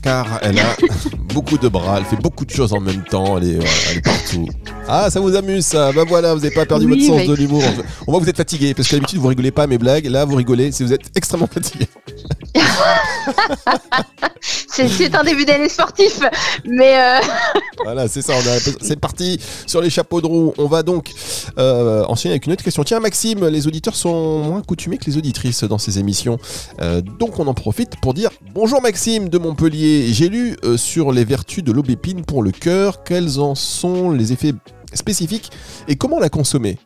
car 0.02 0.40
elle 0.42 0.58
a 0.58 0.76
beaucoup 1.36 1.60
de 1.60 1.68
bras, 1.68 2.00
elle 2.00 2.06
fait 2.06 2.20
beaucoup 2.20 2.46
de 2.46 2.50
choses 2.50 2.74
en 2.74 2.80
même 2.80 3.04
temps, 3.04 3.38
elle 3.38 3.60
est, 3.60 4.02
partout. 4.02 4.48
Ah, 4.88 5.12
ça 5.12 5.20
vous 5.20 5.36
amuse 5.36 5.68
ça 5.68 5.92
Bah 5.92 6.06
voilà, 6.08 6.34
vous 6.34 6.42
n'avez 6.42 6.56
pas 6.56 6.66
perdu 6.66 6.88
votre 6.88 7.04
sens 7.04 7.28
de 7.28 7.36
l'humour. 7.36 7.62
On 8.08 8.12
voit 8.12 8.22
que 8.22 8.24
vous 8.24 8.30
êtes 8.32 8.38
fatigué, 8.38 8.74
parce 8.74 8.88
que 8.88 8.96
d'habitude 8.96 9.20
vous 9.20 9.28
rigolez 9.28 9.52
pas 9.52 9.64
à 9.64 9.68
mes 9.68 9.78
blagues, 9.78 10.08
là 10.08 10.26
vous 10.26 10.36
rigolez 10.36 10.72
si 10.72 10.84
vous 10.84 10.94
êtes 10.94 11.12
extrêmement 11.14 11.46
fatigué. 11.54 11.86
c'est 14.42 15.16
un 15.16 15.24
début 15.24 15.46
d'année 15.46 15.70
sportif, 15.70 16.20
mais 16.66 16.98
euh, 16.98 17.20
voilà, 17.84 18.08
c'est 18.08 18.22
ça. 18.22 18.34
C'est 18.82 19.00
parti 19.00 19.40
sur 19.66 19.82
les 19.82 19.90
chapeaux 19.90 20.22
de 20.22 20.28
roue. 20.28 20.54
On 20.58 20.68
va 20.68 20.84
donc 20.84 21.12
euh, 21.58 22.06
avec 22.26 22.46
une 22.46 22.54
autre 22.54 22.64
question. 22.64 22.84
Tiens, 22.84 23.00
Maxime, 23.00 23.48
les 23.48 23.68
auditeurs 23.68 23.96
sont 23.96 24.40
moins 24.40 24.62
coutumés 24.62 24.98
que 24.98 25.06
les 25.06 25.18
auditrices 25.18 25.64
dans 25.64 25.78
ces 25.78 26.00
émissions, 26.00 26.38
euh, 26.82 27.02
donc 27.02 27.40
on 27.40 27.48
en 27.48 27.54
profite 27.54 28.00
pour 28.02 28.14
dire 28.14 28.30
bonjour 28.54 28.82
Maxime 28.82 29.30
de 29.30 29.38
Montpellier. 29.38 30.14
J'ai 30.14 30.30
lu 30.30 30.58
euh, 30.64 30.78
sur 30.78 31.12
les 31.12 31.26
vertus 31.26 31.64
de 31.64 31.72
l'aubépine 31.72 32.24
pour 32.24 32.44
le 32.44 32.52
cœur. 32.52 33.04
Quels 33.04 33.40
en 33.40 33.56
sont 33.56 34.12
les 34.12 34.32
effets 34.32 34.54
spécifiques 34.94 35.52
et 35.88 35.96
comment 35.96 36.20
la 36.20 36.30
consommer? 36.30 36.78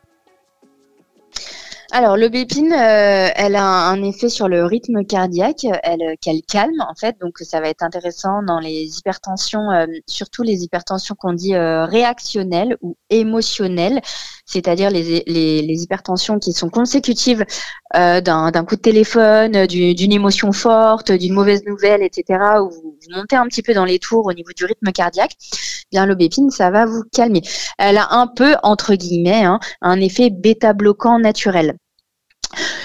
Alors, 1.92 2.18
l'aubépine, 2.18 2.74
euh, 2.74 3.30
elle 3.36 3.56
a 3.56 3.64
un 3.64 4.04
effet 4.04 4.28
sur 4.28 4.50
le 4.50 4.66
rythme 4.66 5.06
cardiaque, 5.06 5.66
elle 5.84 6.18
qu'elle 6.20 6.42
calme 6.42 6.82
en 6.82 6.96
fait, 6.96 7.16
donc 7.22 7.38
ça 7.40 7.62
va 7.62 7.70
être 7.70 7.82
intéressant 7.82 8.44
dans 8.44 8.60
les 8.60 8.98
hypertensions, 8.98 9.72
euh, 9.72 9.86
surtout 10.06 10.44
les 10.44 10.64
hypertensions 10.64 11.16
qu'on 11.18 11.32
dit 11.32 11.56
euh, 11.56 11.86
réactionnelles 11.86 12.76
ou 12.82 12.98
émotionnelles, 13.10 14.02
c'est-à-dire 14.46 14.90
les, 14.90 15.24
les, 15.28 15.62
les, 15.62 15.84
hypertensions 15.84 16.40
qui 16.40 16.52
sont 16.52 16.70
consécutives 16.70 17.46
d'un 17.94 18.66
coup 18.68 18.76
de 18.76 18.82
téléphone, 18.82 19.66
d'une 19.66 20.12
émotion 20.12 20.52
forte, 20.52 21.12
d'une 21.14 21.34
mauvaise 21.34 21.64
nouvelle, 21.66 22.04
etc., 22.04 22.40
où 22.62 22.70
vous, 22.70 22.98
montez 23.16 23.38
un 23.38 23.48
petit 23.48 23.62
peu 23.62 23.74
dans 23.74 23.86
les 23.86 24.00
tours 24.00 24.26
au 24.26 24.34
niveau 24.34 24.52
du 24.56 24.66
rythme 24.66 24.92
cardiaque. 24.92 25.32
Bien, 25.92 26.06
l'aubépine, 26.06 26.50
ça 26.50 26.70
va 26.70 26.86
vous 26.86 27.04
calmer. 27.14 27.42
Elle 27.78 27.98
a 27.98 28.14
un 28.14 28.28
peu, 28.28 28.56
entre 28.64 28.96
guillemets, 28.96 29.46
hein, 29.46 29.60
un 29.82 30.00
effet 30.02 30.30
bêta 30.30 30.74
bloquant 30.74 31.18
naturel. 31.20 31.78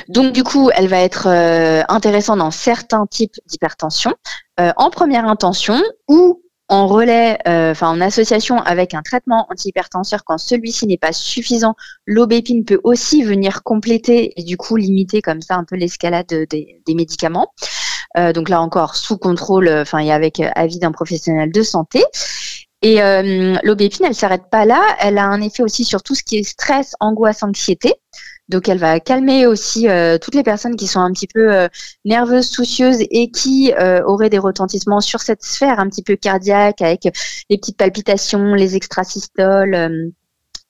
Donc 0.09 0.33
du 0.33 0.45
coup, 0.45 0.71
elle 0.75 0.89
va 0.89 1.01
être 1.01 1.29
euh, 1.29 1.83
intéressante 1.89 2.39
dans 2.39 2.51
certains 2.51 3.07
types 3.07 3.37
d'hypertension, 3.47 4.15
euh, 4.61 4.73
en 4.77 4.91
première 4.91 5.27
intention 5.27 5.81
ou 6.09 6.43
en 6.69 6.87
relais, 6.87 7.39
euh, 7.47 7.73
enfin 7.73 7.91
en 7.91 8.01
association 8.01 8.57
avec 8.59 8.95
un 8.95 9.03
traitement 9.03 9.47
antihypertenseur 9.51 10.25
quand 10.25 10.39
celui-ci 10.39 10.87
n'est 10.87 10.99
pas 10.99 11.13
suffisant, 11.13 11.75
l'aubépine 12.07 12.65
peut 12.65 12.81
aussi 12.83 13.23
venir 13.23 13.63
compléter 13.63 14.33
et 14.41 14.43
du 14.43 14.57
coup 14.57 14.77
limiter 14.77 15.21
comme 15.21 15.43
ça 15.43 15.57
un 15.57 15.65
peu 15.65 15.77
l'escalade 15.77 16.27
des, 16.27 16.81
des, 16.87 16.95
médicaments. 16.95 17.53
donc 18.35 18.49
là 18.49 18.63
encore 18.63 18.97
sous 18.97 19.19
contrôle, 19.19 19.69
enfin 19.69 19.99
et 19.99 20.13
avec 20.13 20.41
avis 20.55 20.79
d'un 20.79 20.93
professionnel 20.93 21.53
de 21.53 21.63
santé. 21.63 22.03
Et 22.83 22.99
l'aubépine, 23.63 24.07
elle 24.07 24.15
s'arrête 24.15 24.51
pas 24.51 24.65
là, 24.65 24.83
elle 24.99 25.17
a 25.17 25.27
un 25.27 25.41
effet 25.41 25.63
aussi 25.63 25.85
sur 25.85 26.03
tout 26.03 26.17
ce 26.17 26.25
qui 26.25 26.39
est 26.39 26.43
stress, 26.43 26.95
angoisse, 26.99 27.45
anxiété. 27.45 27.95
Donc 28.49 28.69
elle 28.69 28.79
va 28.79 29.01
calmer 29.01 29.47
aussi 29.47 29.89
euh, 29.89 30.19
toutes 30.19 30.35
les 30.35 30.43
personnes 30.43 30.77
qui 30.77 30.87
sont 30.87 31.01
un 31.01 31.11
petit 31.13 31.27
peu 31.27 31.55
euh, 31.55 31.69
nerveuses, 32.05 32.51
soucieuses 32.51 32.99
et 33.01 33.31
qui 33.31 33.73
euh, 33.73 34.03
auraient 34.05 34.29
des 34.29 34.39
retentissements 34.39 35.01
sur 35.01 35.21
cette 35.21 35.43
sphère 35.43 35.81
un 35.81 35.89
petit 35.89 36.03
peu 36.03 36.17
cardiaque 36.17 36.83
avec 36.83 37.05
les 37.49 37.57
petites 37.57 37.79
palpitations, 37.79 38.55
les 38.55 38.77
extrasystoles. 38.77 40.13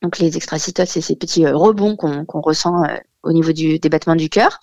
donc 0.01 0.19
les 0.19 0.37
extrasystoles, 0.37 0.87
c'est 0.87 1.01
ces 1.01 1.17
petits 1.17 1.47
rebonds 1.47 1.97
qu'on 1.97 2.41
ressent 2.41 2.85
au 3.23 3.33
niveau 3.33 3.53
du, 3.53 3.79
des 3.79 3.89
battements 3.89 4.17
du 4.17 4.29
cœur. 4.29 4.61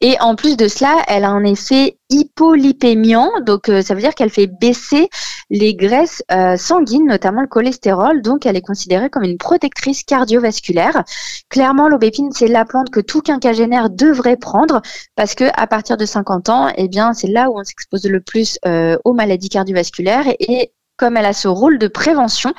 Et 0.00 0.16
en 0.20 0.34
plus 0.34 0.56
de 0.56 0.66
cela, 0.66 1.02
elle 1.08 1.24
a 1.24 1.30
un 1.30 1.44
effet 1.44 1.98
hypolipémiant, 2.08 3.30
donc 3.42 3.68
euh, 3.68 3.82
ça 3.82 3.94
veut 3.94 4.00
dire 4.00 4.14
qu'elle 4.14 4.30
fait 4.30 4.46
baisser 4.46 5.08
les 5.50 5.74
graisses 5.74 6.22
euh, 6.32 6.56
sanguines, 6.56 7.06
notamment 7.06 7.42
le 7.42 7.46
cholestérol, 7.46 8.22
donc 8.22 8.46
elle 8.46 8.56
est 8.56 8.62
considérée 8.62 9.10
comme 9.10 9.24
une 9.24 9.36
protectrice 9.36 10.02
cardiovasculaire. 10.02 11.04
Clairement, 11.50 11.88
l'aubépine, 11.88 12.30
c'est 12.32 12.48
la 12.48 12.64
plante 12.64 12.90
que 12.90 13.00
tout 13.00 13.20
quinquagénaire 13.20 13.90
devrait 13.90 14.36
prendre 14.36 14.80
parce 15.16 15.34
que 15.34 15.44
à 15.54 15.66
partir 15.66 15.96
de 15.96 16.06
50 16.06 16.48
ans, 16.48 16.72
eh 16.76 16.88
bien, 16.88 17.12
c'est 17.12 17.28
là 17.28 17.50
où 17.50 17.58
on 17.58 17.64
s'expose 17.64 18.06
le 18.06 18.20
plus 18.20 18.58
euh, 18.66 18.96
aux 19.04 19.12
maladies 19.12 19.48
cardiovasculaires. 19.50 20.26
Et 20.38 20.72
comme 21.00 21.16
elle 21.16 21.24
a 21.24 21.32
ce 21.32 21.48
rôle 21.48 21.78
de 21.78 21.88
prévention, 21.88 22.52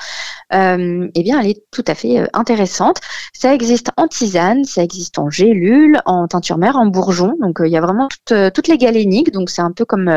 euh, 0.51 1.07
eh 1.13 1.21
bien, 1.21 1.39
elle 1.39 1.49
est 1.51 1.63
tout 1.69 1.83
à 1.85 1.93
fait 1.93 2.21
euh, 2.21 2.25
intéressante. 2.33 2.97
Ça 3.33 3.53
existe 3.53 3.91
en 3.97 4.07
tisane, 4.07 4.63
ça 4.65 4.81
existe 4.81 5.19
en 5.19 5.29
gélule, 5.29 6.01
en 6.07 6.27
teinture 6.27 6.57
mère, 6.57 6.75
en 6.75 6.87
bourgeon. 6.87 7.35
Donc, 7.39 7.61
euh, 7.61 7.67
il 7.67 7.71
y 7.71 7.77
a 7.77 7.81
vraiment 7.81 8.07
toutes, 8.25 8.67
les 8.67 8.79
galéniques. 8.79 9.31
Donc, 9.31 9.51
c'est 9.51 9.61
un 9.61 9.71
peu 9.71 9.85
comme, 9.85 10.11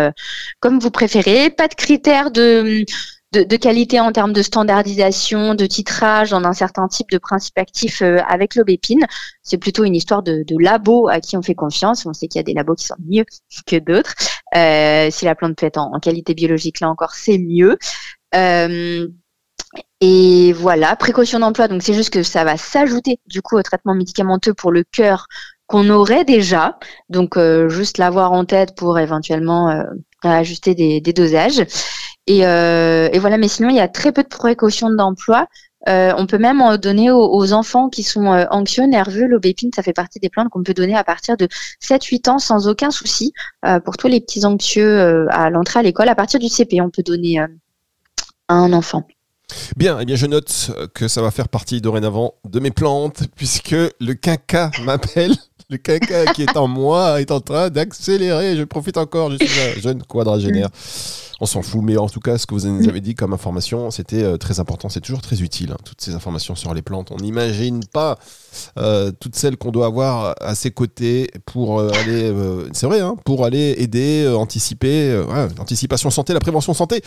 comme 0.60 0.78
vous 0.78 0.90
préférez. 0.90 1.50
Pas 1.50 1.68
de 1.68 1.74
critères 1.74 2.30
de, 2.30 2.86
qualité 3.60 4.00
en 4.00 4.10
termes 4.10 4.32
de 4.32 4.40
standardisation, 4.40 5.54
de 5.54 5.66
titrage 5.66 6.30
dans 6.30 6.42
un 6.44 6.54
certain 6.54 6.88
type 6.88 7.10
de 7.10 7.18
principe 7.18 7.58
actif 7.58 8.00
avec 8.00 8.54
l'aubépine. 8.54 9.04
C'est 9.42 9.58
plutôt 9.58 9.84
une 9.84 9.94
histoire 9.94 10.22
de, 10.22 10.44
de 10.46 10.56
labo 10.58 11.08
à 11.08 11.20
qui 11.20 11.36
on 11.36 11.42
fait 11.42 11.54
confiance. 11.54 12.06
On 12.06 12.14
sait 12.14 12.26
qu'il 12.26 12.38
y 12.38 12.40
a 12.40 12.44
des 12.44 12.54
labos 12.54 12.76
qui 12.76 12.86
sont 12.86 12.96
mieux 13.06 13.26
que 13.66 13.76
d'autres. 13.76 14.14
Si 14.52 15.24
la 15.24 15.34
plante 15.34 15.56
peut 15.56 15.66
être 15.66 15.78
en 15.78 15.98
qualité 16.00 16.34
biologique, 16.34 16.80
là 16.80 16.88
encore, 16.88 17.14
c'est 17.14 17.38
mieux. 17.38 17.78
Euh, 18.34 19.08
et 20.00 20.52
voilà, 20.52 20.96
précaution 20.96 21.38
d'emploi, 21.38 21.68
donc 21.68 21.82
c'est 21.82 21.94
juste 21.94 22.10
que 22.10 22.22
ça 22.22 22.44
va 22.44 22.56
s'ajouter 22.56 23.18
du 23.26 23.42
coup 23.42 23.56
au 23.56 23.62
traitement 23.62 23.94
médicamenteux 23.94 24.54
pour 24.54 24.70
le 24.70 24.84
cœur 24.84 25.26
qu'on 25.66 25.88
aurait 25.88 26.24
déjà. 26.24 26.78
Donc 27.08 27.36
euh, 27.36 27.68
juste 27.68 27.98
l'avoir 27.98 28.32
en 28.32 28.44
tête 28.44 28.76
pour 28.76 28.98
éventuellement 28.98 29.70
euh, 29.70 29.84
ajuster 30.22 30.74
des, 30.74 31.00
dosages. 31.00 31.64
Et, 32.26 32.40
voilà, 32.40 33.38
mais 33.38 33.48
sinon 33.48 33.70
il 33.70 33.76
y 33.76 33.80
a 33.80 33.88
très 33.88 34.12
peu 34.12 34.22
de 34.22 34.28
précautions 34.28 34.90
d'emploi. 34.90 35.46
On 35.86 36.26
peut 36.26 36.38
même 36.38 36.60
en 36.60 36.76
donner 36.76 37.10
aux, 37.10 37.52
enfants 37.52 37.88
qui 37.88 38.02
sont 38.02 38.26
anxieux, 38.50 38.84
nerveux. 38.84 39.26
L'aubépine, 39.26 39.70
ça 39.74 39.82
fait 39.82 39.92
partie 39.92 40.18
des 40.18 40.28
plantes 40.28 40.48
qu'on 40.48 40.62
peut 40.62 40.74
donner 40.74 40.96
à 40.96 41.04
partir 41.04 41.36
de 41.36 41.48
7-8 41.82 42.30
ans 42.30 42.38
sans 42.38 42.68
aucun 42.68 42.90
souci. 42.90 43.32
pour 43.84 43.96
tous 43.96 44.08
les 44.08 44.20
petits 44.20 44.44
anxieux 44.44 45.26
à 45.30 45.50
l'entrée 45.50 45.80
à 45.80 45.82
l'école, 45.82 46.08
à 46.08 46.14
partir 46.14 46.40
du 46.40 46.48
CP, 46.48 46.80
on 46.80 46.90
peut 46.90 47.02
donner 47.02 47.38
un 48.48 48.72
enfant. 48.72 49.06
Bien, 49.76 49.98
eh 50.00 50.04
bien, 50.04 50.16
je 50.16 50.26
note 50.26 50.70
que 50.94 51.08
ça 51.08 51.22
va 51.22 51.30
faire 51.30 51.48
partie 51.48 51.80
dorénavant 51.80 52.34
de 52.44 52.60
mes 52.60 52.70
plantes, 52.70 53.24
puisque 53.36 53.74
le 53.74 54.14
quinca 54.14 54.70
m'appelle. 54.84 55.34
Le 55.70 55.78
quinca 55.78 56.26
qui 56.34 56.42
est 56.42 56.56
en 56.56 56.68
moi 56.68 57.20
est 57.20 57.30
en 57.30 57.40
train 57.40 57.70
d'accélérer. 57.70 58.56
Je 58.56 58.64
profite 58.64 58.98
encore, 58.98 59.30
je 59.30 59.38
suis 59.44 59.60
un 59.60 59.80
jeune 59.80 60.02
quadragénaire. 60.02 60.68
On 61.40 61.46
s'en 61.46 61.62
fout, 61.62 61.82
mais 61.82 61.96
en 61.96 62.08
tout 62.08 62.20
cas, 62.20 62.38
ce 62.38 62.46
que 62.46 62.54
vous 62.54 62.66
avez 62.66 63.00
dit 63.00 63.14
comme 63.14 63.32
information, 63.32 63.90
c'était 63.90 64.22
euh, 64.22 64.36
très 64.36 64.60
important. 64.60 64.88
C'est 64.88 65.00
toujours 65.00 65.20
très 65.20 65.42
utile, 65.42 65.72
hein, 65.72 65.78
toutes 65.84 66.00
ces 66.00 66.14
informations 66.14 66.54
sur 66.54 66.74
les 66.74 66.82
plantes. 66.82 67.10
On 67.10 67.16
n'imagine 67.16 67.80
pas 67.92 68.18
euh, 68.78 69.10
toutes 69.18 69.34
celles 69.36 69.56
qu'on 69.56 69.72
doit 69.72 69.86
avoir 69.86 70.36
à 70.40 70.54
ses 70.54 70.70
côtés 70.70 71.30
pour 71.44 71.80
euh, 71.80 71.90
aller, 71.90 72.32
c'est 72.72 72.86
vrai, 72.86 73.00
hein, 73.00 73.16
pour 73.24 73.44
aller 73.44 73.74
aider, 73.78 74.28
anticiper, 74.28 75.24
anticipation 75.58 76.10
santé, 76.10 76.34
la 76.34 76.40
prévention 76.40 76.74
santé. 76.74 77.02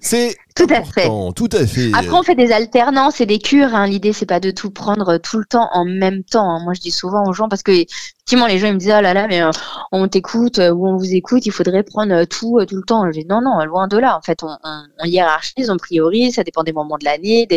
C'est 0.00 0.36
tout 0.54 0.66
à 0.68 0.82
fait. 0.84 1.08
Tout 1.34 1.48
à 1.52 1.66
fait. 1.66 1.90
Après, 1.94 2.12
on 2.12 2.22
fait 2.22 2.34
des 2.34 2.52
alternances 2.52 3.20
et 3.20 3.26
des 3.26 3.38
cures. 3.38 3.74
Hein. 3.74 3.86
L'idée, 3.86 4.12
c'est 4.12 4.26
pas 4.26 4.40
de 4.40 4.50
tout 4.50 4.70
prendre 4.70 5.16
tout 5.18 5.38
le 5.38 5.46
temps 5.46 5.68
en 5.72 5.84
même 5.86 6.22
temps. 6.22 6.50
Hein. 6.50 6.60
Moi, 6.64 6.74
je 6.74 6.80
dis 6.80 6.90
souvent 6.90 7.24
aux 7.24 7.32
gens 7.32 7.48
parce 7.48 7.62
que 7.62 7.72
effectivement, 7.72 8.46
les 8.46 8.58
gens 8.58 8.66
ils 8.68 8.74
me 8.74 8.78
disent 8.78 8.94
oh 8.96 9.00
là 9.00 9.14
là, 9.14 9.26
mais 9.26 9.42
euh, 9.42 9.50
on 9.92 10.06
t'écoute 10.06 10.58
euh, 10.58 10.70
ou 10.70 10.86
on 10.86 10.96
vous 10.96 11.14
écoute, 11.14 11.46
il 11.46 11.52
faudrait 11.52 11.82
prendre 11.82 12.12
euh, 12.12 12.24
tout 12.26 12.62
tout 12.68 12.76
le 12.76 12.82
temps. 12.82 13.06
Je 13.06 13.20
dis 13.20 13.26
non 13.26 13.40
non, 13.40 13.64
loin 13.64 13.88
de 13.88 13.96
là. 13.96 14.16
En 14.18 14.20
fait, 14.20 14.42
on, 14.42 14.56
on, 14.64 15.04
hiérarchise, 15.04 15.70
on 15.70 15.78
priorise. 15.78 16.34
Ça 16.34 16.44
dépend 16.44 16.62
des 16.62 16.72
moments 16.72 16.98
de 16.98 17.04
l'année, 17.04 17.48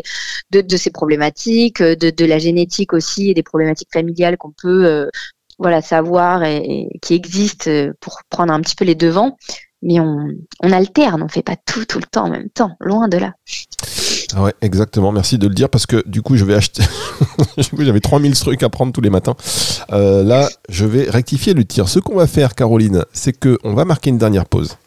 de, 0.52 0.62
de 0.62 0.78
ces 0.78 0.92
problématiques, 0.92 1.84
de, 1.84 2.10
de 2.10 2.26
la 2.26 2.40
génétique 2.40 2.94
aussi 2.94 3.30
et 3.30 3.34
des 3.34 3.44
problématiques 3.44 3.92
familiales 3.92 4.38
qu'on 4.38 4.52
peut 4.52 5.10
voilà 5.58 5.82
savoir 5.82 6.44
et, 6.44 6.88
qui 7.02 7.14
existent 7.16 7.70
pour 8.00 8.22
prendre 8.30 8.54
un 8.54 8.62
petit 8.62 8.76
peu 8.76 8.86
les 8.86 8.96
devants 8.96 9.36
mais 9.82 10.00
on, 10.00 10.30
on 10.62 10.72
alterne, 10.72 11.22
on 11.24 11.28
fait 11.28 11.42
pas 11.42 11.56
tout 11.56 11.86
tout 11.86 12.00
le 12.00 12.06
temps 12.06 12.26
en 12.26 12.30
même 12.30 12.50
temps, 12.50 12.72
loin 12.80 13.08
de 13.08 13.18
là. 13.18 13.34
Ah 14.36 14.44
ouais, 14.44 14.54
exactement. 14.62 15.12
Merci 15.12 15.38
de 15.38 15.48
le 15.48 15.54
dire 15.54 15.70
parce 15.70 15.86
que 15.86 16.08
du 16.08 16.22
coup, 16.22 16.36
je 16.36 16.46
vais 16.46 16.54
acheter. 16.54 16.84
J'avais 17.80 18.00
3000 18.00 18.38
trucs 18.40 18.62
à 18.64 18.70
prendre 18.70 18.94
tous 18.94 19.02
les 19.02 19.10
matins. 19.10 19.36
Euh, 19.92 20.24
là, 20.24 20.48
je 20.70 20.86
vais 20.86 21.10
rectifier 21.10 21.54
le 21.54 21.66
tir. 21.66 21.90
Ce 21.90 22.00
qu'on 22.00 22.16
va 22.16 22.28
faire, 22.28 22.54
Caroline, 22.54 23.06
c'est 23.12 23.34
que 23.34 23.58
on 23.64 23.74
va 23.74 23.86
marquer 23.86 24.10
une 24.10 24.18
dernière 24.18 24.46
pause. 24.46 24.78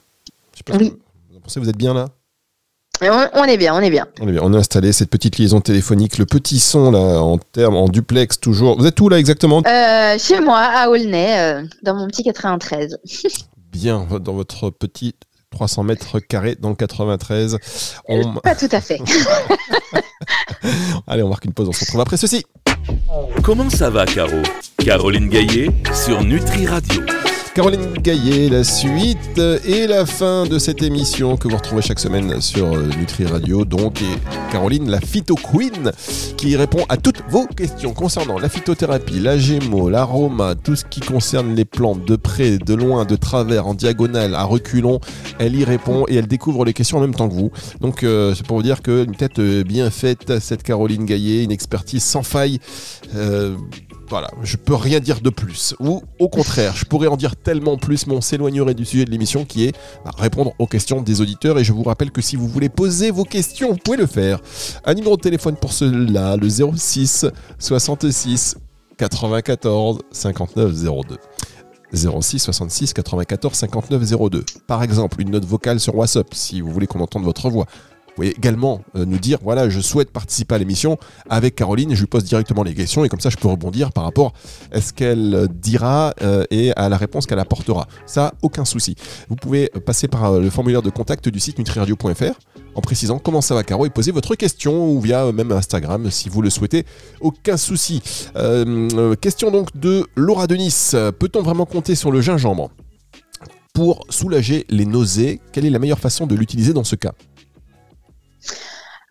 oui. 0.78 0.94
Vous 1.32 1.40
pensez 1.40 1.58
vous 1.58 1.68
êtes 1.68 1.76
bien 1.76 1.94
là? 1.94 2.08
On, 3.00 3.44
est 3.44 3.56
bien, 3.56 3.74
on 3.74 3.80
est 3.80 3.90
bien. 3.90 4.06
On 4.20 4.28
est 4.28 4.32
bien. 4.32 4.42
On 4.44 4.54
a 4.54 4.58
installé 4.58 4.92
cette 4.92 5.10
petite 5.10 5.38
liaison 5.38 5.60
téléphonique, 5.60 6.18
le 6.18 6.26
petit 6.26 6.60
son 6.60 6.92
là 6.92 7.20
en 7.20 7.36
terme 7.36 7.74
en 7.74 7.88
duplex 7.88 8.38
toujours. 8.38 8.78
Vous 8.78 8.86
êtes 8.86 9.00
où 9.00 9.08
là 9.08 9.18
exactement? 9.18 9.60
Euh, 9.66 10.18
Chez 10.18 10.38
moi, 10.40 10.58
à 10.58 10.88
Aulnay, 10.88 11.36
euh, 11.40 11.66
dans 11.82 11.96
mon 11.96 12.06
petit 12.06 12.22
93. 12.22 12.98
bien 13.72 14.06
dans 14.20 14.34
votre 14.34 14.70
petit 14.70 15.14
300 15.50 15.84
mètres 15.84 16.20
carrés 16.20 16.56
dans 16.58 16.70
le 16.70 16.74
93. 16.74 17.58
On... 18.08 18.34
Pas 18.34 18.54
tout 18.54 18.68
à 18.72 18.80
fait. 18.80 19.00
Allez, 21.06 21.22
on 21.22 21.28
marque 21.28 21.44
une 21.44 21.52
pause, 21.52 21.68
on 21.68 21.72
se 21.72 21.80
retrouve 21.80 22.00
après 22.00 22.16
ceci. 22.16 22.44
Comment 23.42 23.70
ça 23.70 23.90
va, 23.90 24.06
Caro? 24.06 24.42
Caroline 24.78 25.28
Gaillet 25.28 25.70
sur 25.92 26.22
Nutri 26.22 26.66
Radio. 26.66 27.02
Caroline 27.54 27.92
Gaillet, 28.00 28.48
la 28.48 28.64
suite 28.64 29.38
et 29.66 29.86
la 29.86 30.06
fin 30.06 30.46
de 30.46 30.58
cette 30.58 30.82
émission 30.82 31.36
que 31.36 31.48
vous 31.48 31.56
retrouvez 31.56 31.82
chaque 31.82 31.98
semaine 31.98 32.40
sur 32.40 32.72
euh, 32.72 32.88
Nutri 32.98 33.26
Radio. 33.26 33.66
Donc, 33.66 34.00
Caroline, 34.50 34.88
la 34.88 35.00
phyto 35.00 35.34
queen, 35.34 35.92
qui 36.38 36.56
répond 36.56 36.86
à 36.88 36.96
toutes 36.96 37.22
vos 37.28 37.46
questions 37.46 37.92
concernant 37.92 38.38
la 38.38 38.48
phytothérapie, 38.48 39.20
la 39.20 39.36
gémo, 39.36 39.90
l'aroma, 39.90 40.54
tout 40.54 40.76
ce 40.76 40.86
qui 40.86 41.00
concerne 41.00 41.54
les 41.54 41.66
plantes 41.66 42.06
de 42.06 42.16
près, 42.16 42.56
de 42.56 42.72
loin, 42.72 43.04
de 43.04 43.16
travers, 43.16 43.66
en 43.66 43.74
diagonale, 43.74 44.34
à 44.34 44.44
reculons. 44.44 45.00
Elle 45.38 45.54
y 45.54 45.64
répond 45.64 46.06
et 46.08 46.16
elle 46.16 46.28
découvre 46.28 46.64
les 46.64 46.72
questions 46.72 46.96
en 46.96 47.02
même 47.02 47.14
temps 47.14 47.28
que 47.28 47.34
vous. 47.34 47.50
Donc, 47.82 48.02
euh, 48.02 48.34
c'est 48.34 48.46
pour 48.46 48.56
vous 48.56 48.62
dire 48.62 48.80
qu'une 48.80 49.14
tête 49.14 49.38
euh, 49.40 49.62
bien 49.62 49.90
faite, 49.90 50.40
cette 50.40 50.62
Caroline 50.62 51.04
Gaillet, 51.04 51.44
une 51.44 51.52
expertise 51.52 52.02
sans 52.02 52.22
faille. 52.22 52.60
Voilà, 54.12 54.28
je 54.42 54.58
peux 54.58 54.74
rien 54.74 55.00
dire 55.00 55.22
de 55.22 55.30
plus. 55.30 55.74
Ou 55.80 56.02
au 56.18 56.28
contraire, 56.28 56.76
je 56.76 56.84
pourrais 56.84 57.06
en 57.06 57.16
dire 57.16 57.34
tellement 57.34 57.78
plus, 57.78 58.06
mais 58.06 58.12
on 58.12 58.20
s'éloignerait 58.20 58.74
du 58.74 58.84
sujet 58.84 59.06
de 59.06 59.10
l'émission 59.10 59.46
qui 59.46 59.64
est 59.64 59.72
bah, 60.04 60.10
répondre 60.18 60.52
aux 60.58 60.66
questions 60.66 61.00
des 61.00 61.22
auditeurs. 61.22 61.58
Et 61.58 61.64
je 61.64 61.72
vous 61.72 61.82
rappelle 61.82 62.10
que 62.10 62.20
si 62.20 62.36
vous 62.36 62.46
voulez 62.46 62.68
poser 62.68 63.10
vos 63.10 63.24
questions, 63.24 63.70
vous 63.70 63.78
pouvez 63.78 63.96
le 63.96 64.04
faire. 64.06 64.42
Un 64.84 64.92
numéro 64.92 65.16
de 65.16 65.22
téléphone 65.22 65.56
pour 65.56 65.72
cela, 65.72 66.36
le 66.36 66.46
06 66.46 67.24
66 67.58 68.56
94 68.98 70.00
59 70.10 70.74
02. 70.74 71.16
06 71.94 72.38
66 72.38 72.92
94 72.92 73.54
59 73.54 74.30
02. 74.30 74.44
Par 74.66 74.82
exemple, 74.82 75.22
une 75.22 75.30
note 75.30 75.46
vocale 75.46 75.80
sur 75.80 75.96
WhatsApp 75.96 76.26
si 76.34 76.60
vous 76.60 76.70
voulez 76.70 76.86
qu'on 76.86 77.00
entende 77.00 77.24
votre 77.24 77.48
voix 77.48 77.64
Vous 78.12 78.16
pouvez 78.16 78.36
également 78.36 78.82
euh, 78.94 79.06
nous 79.06 79.18
dire, 79.18 79.38
voilà, 79.42 79.70
je 79.70 79.80
souhaite 79.80 80.10
participer 80.10 80.56
à 80.56 80.58
l'émission 80.58 80.98
avec 81.30 81.54
Caroline, 81.54 81.94
je 81.94 82.00
lui 82.00 82.06
pose 82.06 82.24
directement 82.24 82.62
les 82.62 82.74
questions 82.74 83.06
et 83.06 83.08
comme 83.08 83.20
ça 83.20 83.30
je 83.30 83.38
peux 83.38 83.48
rebondir 83.48 83.90
par 83.90 84.04
rapport 84.04 84.34
à 84.70 84.82
ce 84.82 84.92
qu'elle 84.92 85.48
dira 85.50 86.12
euh, 86.20 86.44
et 86.50 86.72
à 86.76 86.90
la 86.90 86.98
réponse 86.98 87.24
qu'elle 87.24 87.38
apportera. 87.38 87.88
Ça, 88.04 88.34
aucun 88.42 88.66
souci. 88.66 88.96
Vous 89.30 89.36
pouvez 89.36 89.70
passer 89.86 90.08
par 90.08 90.38
le 90.38 90.50
formulaire 90.50 90.82
de 90.82 90.90
contact 90.90 91.30
du 91.30 91.40
site 91.40 91.58
nutriradio.fr 91.58 92.38
en 92.74 92.80
précisant 92.82 93.18
comment 93.18 93.40
ça 93.40 93.54
va 93.54 93.62
Caro 93.62 93.86
et 93.86 93.90
poser 93.90 94.12
votre 94.12 94.34
question 94.34 94.90
ou 94.90 95.00
via 95.00 95.32
même 95.32 95.50
Instagram 95.50 96.10
si 96.10 96.28
vous 96.28 96.42
le 96.42 96.50
souhaitez. 96.50 96.84
Aucun 97.22 97.56
souci. 97.56 98.02
question 99.22 99.50
donc 99.50 99.74
de 99.74 100.06
Laura 100.16 100.46
Denis. 100.46 100.90
Peut-on 101.18 101.40
vraiment 101.40 101.64
compter 101.64 101.94
sur 101.94 102.10
le 102.10 102.20
gingembre 102.20 102.70
pour 103.72 104.04
soulager 104.10 104.66
les 104.68 104.84
nausées? 104.84 105.40
Quelle 105.52 105.64
est 105.64 105.70
la 105.70 105.78
meilleure 105.78 105.98
façon 105.98 106.26
de 106.26 106.34
l'utiliser 106.34 106.74
dans 106.74 106.84
ce 106.84 106.96
cas? 106.96 107.12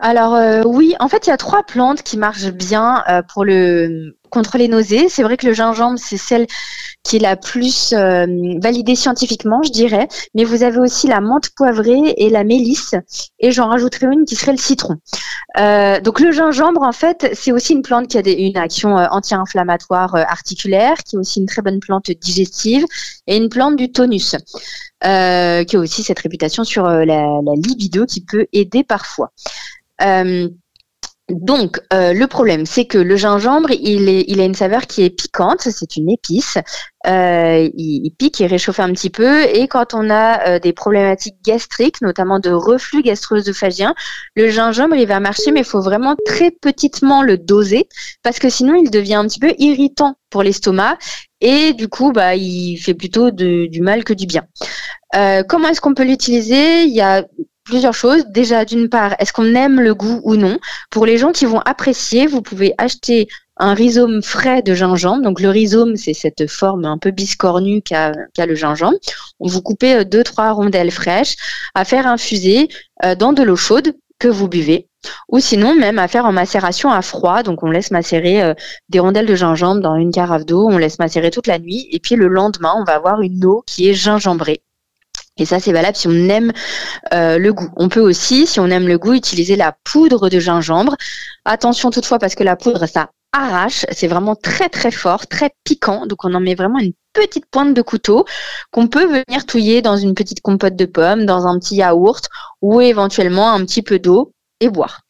Alors 0.03 0.33
euh, 0.33 0.63
oui, 0.65 0.95
en 0.99 1.07
fait, 1.07 1.27
il 1.27 1.29
y 1.29 1.33
a 1.33 1.37
trois 1.37 1.61
plantes 1.61 2.01
qui 2.01 2.17
marchent 2.17 2.51
bien 2.51 3.03
euh, 3.07 3.21
pour 3.21 3.45
le 3.45 4.17
contre 4.31 4.57
les 4.57 4.67
nausées. 4.67 5.09
C'est 5.09 5.21
vrai 5.21 5.37
que 5.37 5.45
le 5.45 5.53
gingembre, 5.53 5.99
c'est 5.99 6.17
celle 6.17 6.47
qui 7.03 7.17
est 7.17 7.19
la 7.19 7.35
plus 7.35 7.93
euh, 7.93 8.25
validée 8.59 8.95
scientifiquement, 8.95 9.61
je 9.61 9.71
dirais. 9.71 10.07
Mais 10.33 10.43
vous 10.43 10.63
avez 10.63 10.79
aussi 10.79 11.05
la 11.05 11.21
menthe 11.21 11.49
poivrée 11.55 12.15
et 12.17 12.29
la 12.31 12.43
mélisse. 12.43 12.95
Et 13.39 13.51
j'en 13.51 13.67
rajouterai 13.67 14.07
une 14.11 14.25
qui 14.25 14.35
serait 14.35 14.53
le 14.53 14.57
citron. 14.57 14.95
donc 16.03 16.19
le 16.19 16.31
gingembre, 16.31 16.81
en 16.81 16.93
fait, 16.93 17.29
c'est 17.33 17.51
aussi 17.51 17.73
une 17.73 17.83
plante 17.83 18.07
qui 18.07 18.17
a 18.17 18.21
une 18.25 18.57
action 18.57 18.95
anti-inflammatoire 18.95 20.15
articulaire, 20.15 20.97
qui 21.03 21.15
est 21.15 21.19
aussi 21.19 21.41
une 21.41 21.47
très 21.47 21.61
bonne 21.61 21.79
plante 21.79 22.09
digestive 22.09 22.85
et 23.27 23.37
une 23.37 23.49
plante 23.49 23.75
du 23.75 23.91
tonus. 23.91 24.35
qui 25.01 25.07
a 25.07 25.79
aussi 25.79 26.03
cette 26.03 26.19
réputation 26.19 26.63
sur 26.63 26.85
la, 26.87 27.05
la 27.05 27.53
libido 27.55 28.05
qui 28.07 28.21
peut 28.21 28.47
aider 28.53 28.83
parfois. 28.83 29.31
Euh, 30.01 30.49
donc, 31.29 31.79
euh, 31.93 32.11
le 32.13 32.27
problème, 32.27 32.65
c'est 32.65 32.83
que 32.83 32.97
le 32.97 33.15
gingembre, 33.15 33.71
il, 33.71 34.41
a 34.41 34.43
une 34.43 34.53
saveur 34.53 34.85
qui 34.85 35.03
est 35.03 35.09
piquante, 35.09 35.61
c'est 35.61 35.95
une 35.95 36.09
épice. 36.09 36.57
Euh, 37.07 37.69
il, 37.73 38.11
pique, 38.17 38.41
il 38.41 38.47
réchauffe 38.47 38.81
un 38.81 38.91
petit 38.91 39.09
peu. 39.09 39.43
Et 39.45 39.69
quand 39.69 39.93
on 39.93 40.09
a 40.09 40.59
des 40.59 40.73
problématiques 40.73 41.37
gastriques, 41.45 42.01
notamment 42.01 42.39
de 42.39 42.49
reflux 42.49 43.01
gastro-œsophagien, 43.01 43.95
le 44.35 44.49
gingembre, 44.49 44.95
il 44.95 45.07
va 45.07 45.21
marcher, 45.21 45.53
mais 45.53 45.61
il 45.61 45.65
faut 45.65 45.79
vraiment 45.79 46.17
très 46.25 46.51
petitement 46.51 47.23
le 47.23 47.37
doser, 47.37 47.87
parce 48.23 48.39
que 48.39 48.49
sinon, 48.49 48.75
il 48.75 48.91
devient 48.91 49.15
un 49.15 49.27
petit 49.27 49.39
peu 49.39 49.53
irritant 49.57 50.15
pour 50.31 50.43
l'estomac. 50.43 50.97
Et 51.39 51.71
du 51.71 51.87
coup, 51.87 52.11
bah, 52.11 52.35
il 52.35 52.75
fait 52.75 52.93
plutôt 52.93 53.31
du 53.31 53.81
mal 53.81 54.03
que 54.03 54.13
du 54.13 54.25
bien. 54.25 54.43
comment 55.47 55.69
est-ce 55.69 55.79
qu'on 55.79 55.93
peut 55.93 56.03
l'utiliser? 56.03 56.83
Il 56.83 56.93
y 56.93 56.99
a 56.99 57.23
plusieurs 57.71 57.93
choses. 57.93 58.25
Déjà, 58.27 58.65
d'une 58.65 58.89
part, 58.89 59.15
est-ce 59.19 59.31
qu'on 59.31 59.55
aime 59.55 59.79
le 59.79 59.95
goût 59.95 60.19
ou 60.25 60.35
non? 60.35 60.59
Pour 60.89 61.05
les 61.05 61.17
gens 61.17 61.31
qui 61.31 61.45
vont 61.45 61.61
apprécier, 61.61 62.27
vous 62.27 62.41
pouvez 62.41 62.73
acheter 62.77 63.29
un 63.55 63.73
rhizome 63.73 64.21
frais 64.21 64.61
de 64.61 64.73
gingembre. 64.73 65.21
Donc 65.23 65.39
le 65.39 65.49
rhizome, 65.49 65.95
c'est 65.95 66.13
cette 66.13 66.47
forme 66.47 66.83
un 66.83 66.97
peu 66.97 67.11
biscornue 67.11 67.81
qu'a 67.81 68.11
le 68.45 68.55
gingembre. 68.55 68.97
Vous 69.39 69.61
coupez 69.61 69.95
euh, 69.95 70.03
deux 70.03 70.23
trois 70.23 70.51
rondelles 70.51 70.91
fraîches 70.91 71.35
à 71.73 71.85
faire 71.85 72.07
infuser 72.07 72.67
euh, 73.05 73.15
dans 73.15 73.31
de 73.31 73.41
l'eau 73.41 73.55
chaude 73.55 73.93
que 74.19 74.27
vous 74.27 74.49
buvez. 74.49 74.89
Ou 75.29 75.39
sinon, 75.39 75.73
même 75.73 75.97
à 75.97 76.09
faire 76.09 76.25
en 76.25 76.33
macération 76.33 76.91
à 76.91 77.01
froid. 77.01 77.41
Donc, 77.41 77.63
on 77.63 77.71
laisse 77.71 77.91
macérer 77.91 78.43
euh, 78.43 78.53
des 78.89 78.99
rondelles 78.99 79.25
de 79.25 79.35
gingembre 79.35 79.81
dans 79.81 79.95
une 79.95 80.11
carafe 80.11 80.45
d'eau. 80.45 80.67
On 80.69 80.77
laisse 80.77 80.99
macérer 80.99 81.31
toute 81.31 81.47
la 81.47 81.57
nuit. 81.57 81.87
Et 81.91 81.99
puis, 81.99 82.15
le 82.15 82.27
lendemain, 82.27 82.73
on 82.77 82.83
va 82.83 82.95
avoir 82.95 83.21
une 83.21 83.45
eau 83.45 83.63
qui 83.65 83.87
est 83.89 83.93
gingembrée. 83.93 84.61
Et 85.37 85.45
ça, 85.45 85.59
c'est 85.59 85.71
valable 85.71 85.95
si 85.95 86.07
on 86.07 86.29
aime 86.29 86.51
euh, 87.13 87.37
le 87.37 87.53
goût. 87.53 87.69
On 87.77 87.89
peut 87.89 88.01
aussi, 88.01 88.45
si 88.47 88.59
on 88.59 88.67
aime 88.67 88.87
le 88.87 88.97
goût, 88.97 89.13
utiliser 89.13 89.55
la 89.55 89.75
poudre 89.83 90.29
de 90.29 90.39
gingembre. 90.39 90.95
Attention 91.45 91.89
toutefois, 91.89 92.19
parce 92.19 92.35
que 92.35 92.43
la 92.43 92.55
poudre, 92.55 92.85
ça 92.85 93.09
arrache. 93.31 93.85
C'est 93.91 94.07
vraiment 94.07 94.35
très 94.35 94.69
très 94.69 94.91
fort, 94.91 95.27
très 95.27 95.51
piquant. 95.63 96.05
Donc 96.05 96.25
on 96.25 96.33
en 96.33 96.39
met 96.41 96.55
vraiment 96.55 96.79
une 96.79 96.93
petite 97.13 97.45
pointe 97.45 97.73
de 97.73 97.81
couteau 97.81 98.25
qu'on 98.71 98.87
peut 98.87 99.05
venir 99.05 99.45
touiller 99.45 99.81
dans 99.81 99.97
une 99.97 100.15
petite 100.15 100.41
compote 100.41 100.75
de 100.75 100.85
pommes, 100.85 101.25
dans 101.25 101.47
un 101.47 101.59
petit 101.59 101.75
yaourt 101.75 102.29
ou 102.61 102.81
éventuellement 102.81 103.51
un 103.51 103.65
petit 103.65 103.81
peu 103.81 103.99
d'eau 103.99 104.33
et 104.61 104.69
boire. 104.69 105.01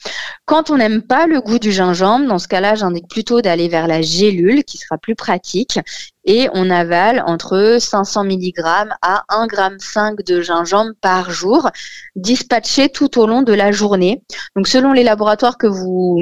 Quand 0.45 0.69
on 0.69 0.77
n'aime 0.77 1.01
pas 1.01 1.27
le 1.27 1.39
goût 1.39 1.59
du 1.59 1.71
gingembre, 1.71 2.27
dans 2.27 2.39
ce 2.39 2.47
cas-là, 2.47 2.75
j'indique 2.75 3.07
plutôt 3.07 3.41
d'aller 3.41 3.67
vers 3.67 3.87
la 3.87 4.01
gélule 4.01 4.63
qui 4.63 4.77
sera 4.77 4.97
plus 4.97 5.15
pratique 5.15 5.79
et 6.25 6.49
on 6.53 6.69
avale 6.69 7.23
entre 7.25 7.77
500 7.79 8.25
mg 8.25 8.63
à 9.01 9.23
1,5 9.29 10.17
g 10.17 10.33
de 10.33 10.41
gingembre 10.41 10.91
par 11.01 11.31
jour, 11.31 11.69
dispatché 12.15 12.89
tout 12.89 13.19
au 13.19 13.27
long 13.27 13.41
de 13.41 13.53
la 13.53 13.71
journée. 13.71 14.21
Donc 14.55 14.67
selon 14.67 14.93
les 14.93 15.03
laboratoires 15.03 15.57
que 15.57 15.67
vous, 15.67 16.19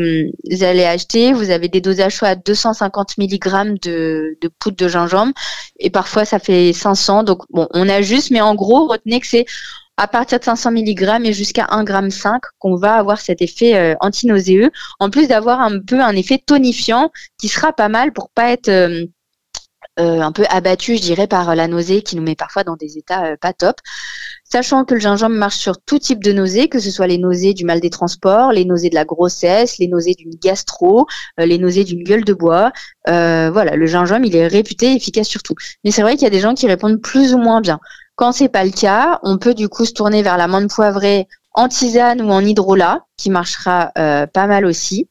allez 0.61 0.85
acheter, 0.85 1.33
vous 1.33 1.49
avez 1.49 1.67
des 1.67 1.81
dosages 1.81 2.15
soit 2.15 2.29
à 2.29 2.35
250 2.35 3.17
mg 3.17 3.79
de, 3.81 4.37
de 4.41 4.47
poudre 4.59 4.77
de 4.77 4.87
gingembre 4.87 5.33
et 5.79 5.89
parfois 5.89 6.25
ça 6.25 6.39
fait 6.39 6.73
500. 6.73 7.23
Donc 7.23 7.43
bon, 7.49 7.67
on 7.71 7.89
ajuste, 7.89 8.31
mais 8.31 8.41
en 8.41 8.55
gros, 8.55 8.87
retenez 8.87 9.19
que 9.19 9.27
c'est 9.27 9.45
à 9.99 10.07
partir 10.07 10.39
de 10.39 10.45
500 10.45 10.71
mg 10.71 11.25
et 11.25 11.33
jusqu'à 11.33 11.65
1,5 11.65 12.33
g 12.33 12.39
qu'on 12.57 12.77
va 12.77 12.93
avoir 12.93 13.19
cet 13.19 13.41
effet 13.41 13.75
euh, 13.75 13.95
antinauséeux, 13.99 14.71
en 14.99 15.09
plus 15.09 15.27
d'avoir 15.27 15.59
un 15.59 15.81
peu 15.81 15.99
un 15.99 16.15
effet 16.15 16.41
tonifiant 16.43 17.11
qui 17.37 17.49
sera 17.49 17.73
pas 17.73 17.89
mal 17.89 18.13
pour 18.13 18.29
pas 18.29 18.49
être 18.49 18.69
euh, 18.69 19.05
euh, 19.99 20.21
un 20.21 20.31
peu 20.31 20.45
abattu, 20.49 20.95
je 20.95 21.01
dirais, 21.01 21.27
par 21.27 21.53
la 21.53 21.67
nausée 21.67 22.01
qui 22.01 22.15
nous 22.15 22.21
met 22.21 22.35
parfois 22.35 22.63
dans 22.63 22.77
des 22.77 22.97
états 22.97 23.35
pas 23.35 23.51
top. 23.51 23.75
Sachant 24.45 24.85
que 24.85 24.93
le 24.93 25.01
gingembre 25.01 25.35
marche 25.35 25.57
sur 25.57 25.81
tout 25.81 25.99
type 25.99 26.23
de 26.23 26.31
nausées, 26.31 26.69
que 26.69 26.79
ce 26.79 26.91
soit 26.91 27.05
les 27.05 27.17
nausées 27.17 27.53
du 27.53 27.65
mal 27.65 27.81
des 27.81 27.89
transports, 27.89 28.53
les 28.53 28.63
nausées 28.63 28.89
de 28.89 28.95
la 28.95 29.03
grossesse, 29.03 29.79
les 29.79 29.89
nausées 29.89 30.15
d'une 30.17 30.33
gastro, 30.41 31.07
les 31.37 31.57
nausées 31.57 31.83
d'une 31.83 32.03
gueule 32.03 32.23
de 32.23 32.33
bois. 32.33 32.71
voilà, 33.05 33.75
le 33.75 33.85
gingembre, 33.85 34.25
il 34.25 34.35
est 34.35 34.47
réputé 34.47 34.95
efficace 34.95 35.27
sur 35.27 35.43
tout. 35.43 35.55
Mais 35.83 35.91
c'est 35.91 36.01
vrai 36.01 36.13
qu'il 36.13 36.23
y 36.23 36.27
a 36.27 36.31
des 36.31 36.39
gens 36.39 36.55
qui 36.55 36.67
répondent 36.67 37.01
plus 37.01 37.33
ou 37.33 37.37
moins 37.37 37.59
bien. 37.59 37.79
Quand 38.19 38.33
c'est 38.33 38.49
pas 38.49 38.65
le 38.65 38.71
cas, 38.71 39.21
on 39.23 39.37
peut 39.37 39.53
du 39.53 39.69
coup 39.69 39.85
se 39.85 39.93
tourner 39.93 40.23
vers 40.23 40.35
la 40.35 40.49
menthe 40.49 40.69
poivrée 40.69 41.29
en 41.53 41.69
tisane 41.69 42.21
ou 42.21 42.29
en 42.29 42.41
hydrolat, 42.41 43.05
qui 43.15 43.29
marchera 43.29 43.93
euh, 43.97 44.27
pas 44.27 44.45
mal 44.45 44.65
aussi. 44.65 45.07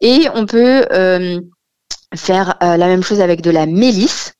Et 0.00 0.26
on 0.34 0.44
peut 0.44 0.84
euh, 0.90 1.40
faire 2.16 2.56
euh, 2.64 2.76
la 2.76 2.88
même 2.88 3.04
chose 3.04 3.20
avec 3.20 3.42
de 3.42 3.52
la 3.52 3.66
mélisse. 3.66 4.32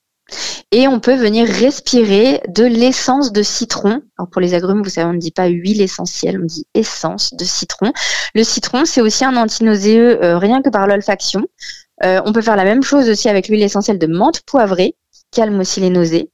Et 0.72 0.88
on 0.88 0.98
peut 0.98 1.14
venir 1.14 1.46
respirer 1.46 2.42
de 2.48 2.64
l'essence 2.64 3.30
de 3.30 3.44
citron. 3.44 4.02
Alors 4.18 4.28
pour 4.28 4.40
les 4.40 4.52
agrumes, 4.52 4.82
vous 4.82 4.90
savez, 4.90 5.06
on 5.06 5.12
ne 5.12 5.18
dit 5.18 5.30
pas 5.30 5.46
huile 5.46 5.80
essentielle, 5.80 6.40
on 6.42 6.44
dit 6.44 6.66
essence 6.74 7.34
de 7.34 7.44
citron. 7.44 7.92
Le 8.34 8.42
citron, 8.42 8.84
c'est 8.84 9.00
aussi 9.00 9.24
un 9.24 9.36
antinauséeux 9.36 10.18
rien 10.38 10.60
que 10.60 10.70
par 10.70 10.88
l'olfaction. 10.88 11.46
on 12.02 12.32
peut 12.32 12.42
faire 12.42 12.56
la 12.56 12.64
même 12.64 12.82
chose 12.82 13.08
aussi 13.08 13.28
avec 13.28 13.46
l'huile 13.46 13.62
essentielle 13.62 14.00
de 14.00 14.08
menthe 14.08 14.40
poivrée 14.40 14.96
calme 15.30 15.60
aussi 15.60 15.80
les 15.80 15.90
nausées 15.90 16.30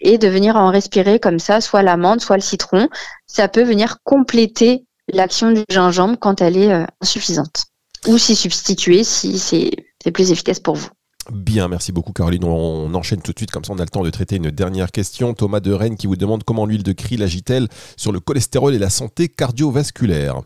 et 0.00 0.18
de 0.18 0.28
venir 0.28 0.56
en 0.56 0.70
respirer 0.70 1.18
comme 1.18 1.38
ça, 1.38 1.60
soit 1.60 1.82
l'amande, 1.82 2.20
soit 2.20 2.36
le 2.36 2.42
citron. 2.42 2.88
Ça 3.26 3.48
peut 3.48 3.62
venir 3.62 3.98
compléter 4.04 4.84
l'action 5.12 5.50
du 5.52 5.64
gingembre 5.70 6.18
quand 6.18 6.40
elle 6.40 6.56
est 6.56 6.72
euh, 6.72 6.84
insuffisante 7.00 7.64
ou 8.06 8.18
s'y 8.18 8.36
substituer 8.36 9.04
si 9.04 9.38
c'est 9.38 9.70
plus 10.12 10.30
efficace 10.30 10.60
pour 10.60 10.74
vous. 10.76 10.88
Bien, 11.32 11.68
merci 11.68 11.90
beaucoup 11.90 12.12
Caroline. 12.12 12.44
On 12.44 12.92
enchaîne 12.92 13.22
tout 13.22 13.32
de 13.32 13.38
suite, 13.38 13.50
comme 13.50 13.64
ça 13.64 13.72
on 13.72 13.78
a 13.78 13.82
le 13.82 13.88
temps 13.88 14.02
de 14.02 14.10
traiter 14.10 14.36
une 14.36 14.50
dernière 14.50 14.92
question. 14.92 15.32
Thomas 15.32 15.60
de 15.60 15.72
Rennes 15.72 15.96
qui 15.96 16.06
vous 16.06 16.16
demande 16.16 16.44
comment 16.44 16.66
l'huile 16.66 16.82
de 16.82 16.92
krill 16.92 17.22
agit-elle 17.22 17.68
sur 17.96 18.12
le 18.12 18.20
cholestérol 18.20 18.74
et 18.74 18.78
la 18.78 18.90
santé 18.90 19.28
cardiovasculaire? 19.28 20.42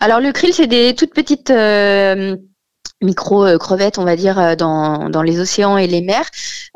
Alors 0.00 0.20
le 0.20 0.32
krill, 0.32 0.52
c'est 0.52 0.66
des 0.66 0.94
toutes 0.94 1.14
petites 1.14 1.50
euh, 1.50 2.36
micro-crevettes, 3.02 3.98
on 3.98 4.04
va 4.04 4.16
dire, 4.16 4.38
euh, 4.38 4.54
dans, 4.54 5.08
dans, 5.08 5.22
les 5.22 5.40
océans 5.40 5.76
et 5.76 5.86
les 5.86 6.00
mers. 6.00 6.28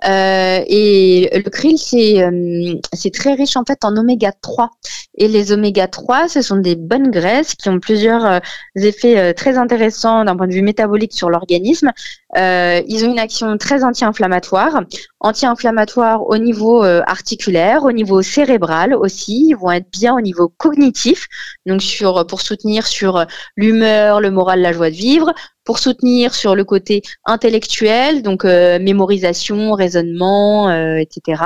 Euh, 0.05 0.63
et 0.67 1.31
le 1.33 1.51
krill, 1.51 1.79
c'est 1.79 2.23
euh, 2.23 3.11
très 3.13 3.35
riche 3.35 3.57
en 3.57 3.65
fait 3.65 3.85
en 3.85 3.97
oméga 3.97 4.33
3. 4.33 4.71
Et 5.19 5.29
les 5.29 5.53
oméga 5.53 5.89
3, 5.89 6.29
ce 6.29 6.43
sont 6.43 6.57
des 6.57 6.77
bonnes 6.77 7.11
graisses 7.11 7.55
qui 7.55 7.69
ont 7.71 7.81
plusieurs 7.81 8.27
euh, 8.27 8.39
effets 8.75 9.33
très 9.35 9.57
intéressants 9.57 10.25
d'un 10.25 10.37
point 10.37 10.47
de 10.47 10.53
vue 10.53 10.63
métabolique 10.63 11.15
sur 11.15 11.31
l'organisme. 11.31 11.91
ils 12.37 13.05
ont 13.05 13.11
une 13.11 13.19
action 13.19 13.57
très 13.57 13.83
anti-inflammatoire, 13.83 14.83
anti-inflammatoire 15.21 16.27
au 16.29 16.39
niveau 16.39 16.83
articulaire, 16.83 17.85
au 17.85 17.93
niveau 17.93 18.23
cérébral 18.23 18.95
aussi. 18.95 19.49
Ils 19.49 19.55
vont 19.55 19.71
être 19.71 19.91
bien 19.91 20.15
au 20.15 20.21
niveau 20.21 20.49
cognitif, 20.49 21.27
donc 21.65 21.83
sur 21.83 22.27
pour 22.27 22.41
soutenir 22.41 22.87
sur 22.87 23.25
l'humeur, 23.57 24.21
le 24.21 24.31
moral, 24.31 24.61
la 24.61 24.73
joie 24.73 24.91
de 24.91 24.97
vivre, 24.97 25.33
pour 25.67 25.79
soutenir 25.81 26.35
sur 26.35 26.55
le 26.55 26.65
côté 26.65 27.03
intellectuel, 27.27 28.23
donc 28.23 28.47
euh, 28.47 28.79
mémorisation, 28.79 29.73
raisonnement, 29.73 30.71
euh, 30.71 30.97
etc. 30.97 31.43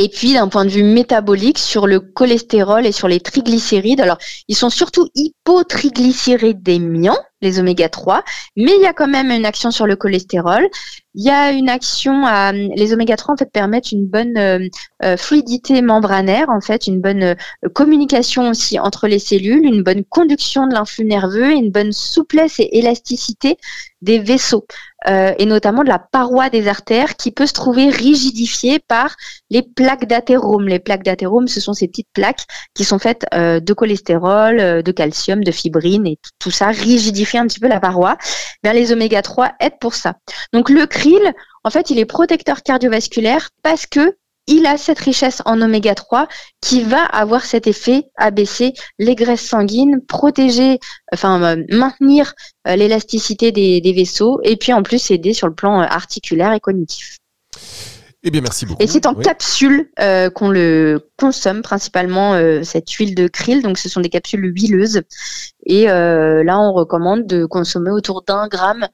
Et 0.00 0.08
puis 0.08 0.34
d'un 0.34 0.46
point 0.46 0.64
de 0.64 0.70
vue 0.70 0.84
métabolique, 0.84 1.58
sur 1.58 1.88
le 1.88 1.98
cholestérol 1.98 2.86
et 2.86 2.92
sur 2.92 3.08
les 3.08 3.18
triglycérides, 3.18 4.00
alors 4.00 4.18
ils 4.46 4.54
sont 4.54 4.70
surtout 4.70 5.08
hypotriglycéridémiants, 5.16 7.18
les 7.40 7.58
oméga 7.58 7.88
3, 7.88 8.22
mais 8.56 8.76
il 8.76 8.80
y 8.80 8.86
a 8.86 8.92
quand 8.92 9.08
même 9.08 9.32
une 9.32 9.44
action 9.44 9.72
sur 9.72 9.88
le 9.88 9.96
cholestérol. 9.96 10.68
Il 11.14 11.24
y 11.24 11.30
a 11.30 11.50
une 11.50 11.68
action 11.68 12.24
à 12.26 12.52
les 12.52 12.92
oméga 12.92 13.16
3 13.16 13.34
en 13.34 13.36
fait 13.36 13.50
permettent 13.50 13.90
une 13.90 14.06
bonne 14.06 14.38
euh, 14.38 14.68
euh, 15.02 15.16
fluidité 15.16 15.82
membranaire 15.82 16.48
en 16.48 16.60
fait, 16.60 16.86
une 16.86 17.00
bonne 17.00 17.24
euh, 17.24 17.34
communication 17.74 18.50
aussi 18.50 18.78
entre 18.78 19.08
les 19.08 19.18
cellules, 19.18 19.66
une 19.66 19.82
bonne 19.82 20.04
conduction 20.04 20.68
de 20.68 20.74
l'influx 20.74 21.06
nerveux, 21.06 21.50
une 21.50 21.72
bonne 21.72 21.90
souplesse 21.90 22.60
et 22.60 22.78
élasticité 22.78 23.56
des 24.00 24.20
vaisseaux 24.20 24.64
et 25.06 25.46
notamment 25.46 25.84
de 25.84 25.88
la 25.88 25.98
paroi 25.98 26.50
des 26.50 26.66
artères 26.66 27.16
qui 27.16 27.30
peut 27.30 27.46
se 27.46 27.52
trouver 27.52 27.88
rigidifiée 27.88 28.80
par 28.80 29.14
les 29.48 29.62
plaques 29.62 30.06
d'athérome. 30.06 30.66
Les 30.66 30.80
plaques 30.80 31.04
d'athérome, 31.04 31.46
ce 31.46 31.60
sont 31.60 31.72
ces 31.72 31.86
petites 31.86 32.08
plaques 32.12 32.44
qui 32.74 32.84
sont 32.84 32.98
faites 32.98 33.24
de 33.32 33.72
cholestérol, 33.72 34.82
de 34.82 34.92
calcium, 34.92 35.44
de 35.44 35.52
fibrine 35.52 36.06
et 36.06 36.18
tout 36.38 36.50
ça 36.50 36.68
rigidifie 36.68 37.38
un 37.38 37.46
petit 37.46 37.60
peu 37.60 37.68
la 37.68 37.80
paroi. 37.80 38.18
Les 38.64 38.92
oméga 38.92 39.22
3 39.22 39.52
aident 39.60 39.78
pour 39.80 39.94
ça. 39.94 40.14
Donc 40.52 40.68
le 40.68 40.86
krill, 40.86 41.32
en 41.64 41.70
fait, 41.70 41.90
il 41.90 41.98
est 41.98 42.04
protecteur 42.04 42.62
cardiovasculaire 42.62 43.50
parce 43.62 43.86
que 43.86 44.16
il 44.48 44.66
a 44.66 44.76
cette 44.76 44.98
richesse 44.98 45.42
en 45.44 45.60
oméga 45.60 45.94
3 45.94 46.26
qui 46.60 46.82
va 46.82 47.04
avoir 47.04 47.44
cet 47.44 47.66
effet 47.66 48.04
abaisser 48.16 48.72
les 48.98 49.14
graisses 49.14 49.46
sanguines, 49.46 50.00
protéger, 50.08 50.80
enfin 51.12 51.42
euh, 51.42 51.62
maintenir 51.70 52.34
euh, 52.66 52.74
l'élasticité 52.74 53.52
des, 53.52 53.92
vaisseaux 53.92 54.40
et 54.42 54.56
puis 54.56 54.72
en 54.72 54.82
plus 54.82 55.10
aider 55.10 55.34
sur 55.34 55.46
le 55.46 55.54
plan 55.54 55.82
euh, 55.82 55.84
articulaire 55.84 56.52
et 56.52 56.60
cognitif. 56.60 57.18
Eh 58.24 58.30
bien, 58.30 58.40
merci 58.40 58.66
beaucoup. 58.66 58.82
Et 58.82 58.86
c'est 58.86 59.06
en 59.06 59.14
capsule 59.14 59.92
qu'on 60.34 60.50
le 60.50 61.08
consomme 61.16 61.62
principalement 61.62 62.36
cette 62.64 62.90
huile 62.90 63.14
de 63.14 63.28
krill. 63.28 63.62
Donc, 63.62 63.78
ce 63.78 63.88
sont 63.88 64.00
des 64.00 64.08
capsules 64.08 64.44
huileuses. 64.44 65.02
Et 65.64 65.84
là, 65.84 66.58
on 66.58 66.72
recommande 66.72 67.28
de 67.28 67.46
consommer 67.46 67.92
autour 67.92 68.24
d'un 68.24 68.48
gramme 68.48 68.88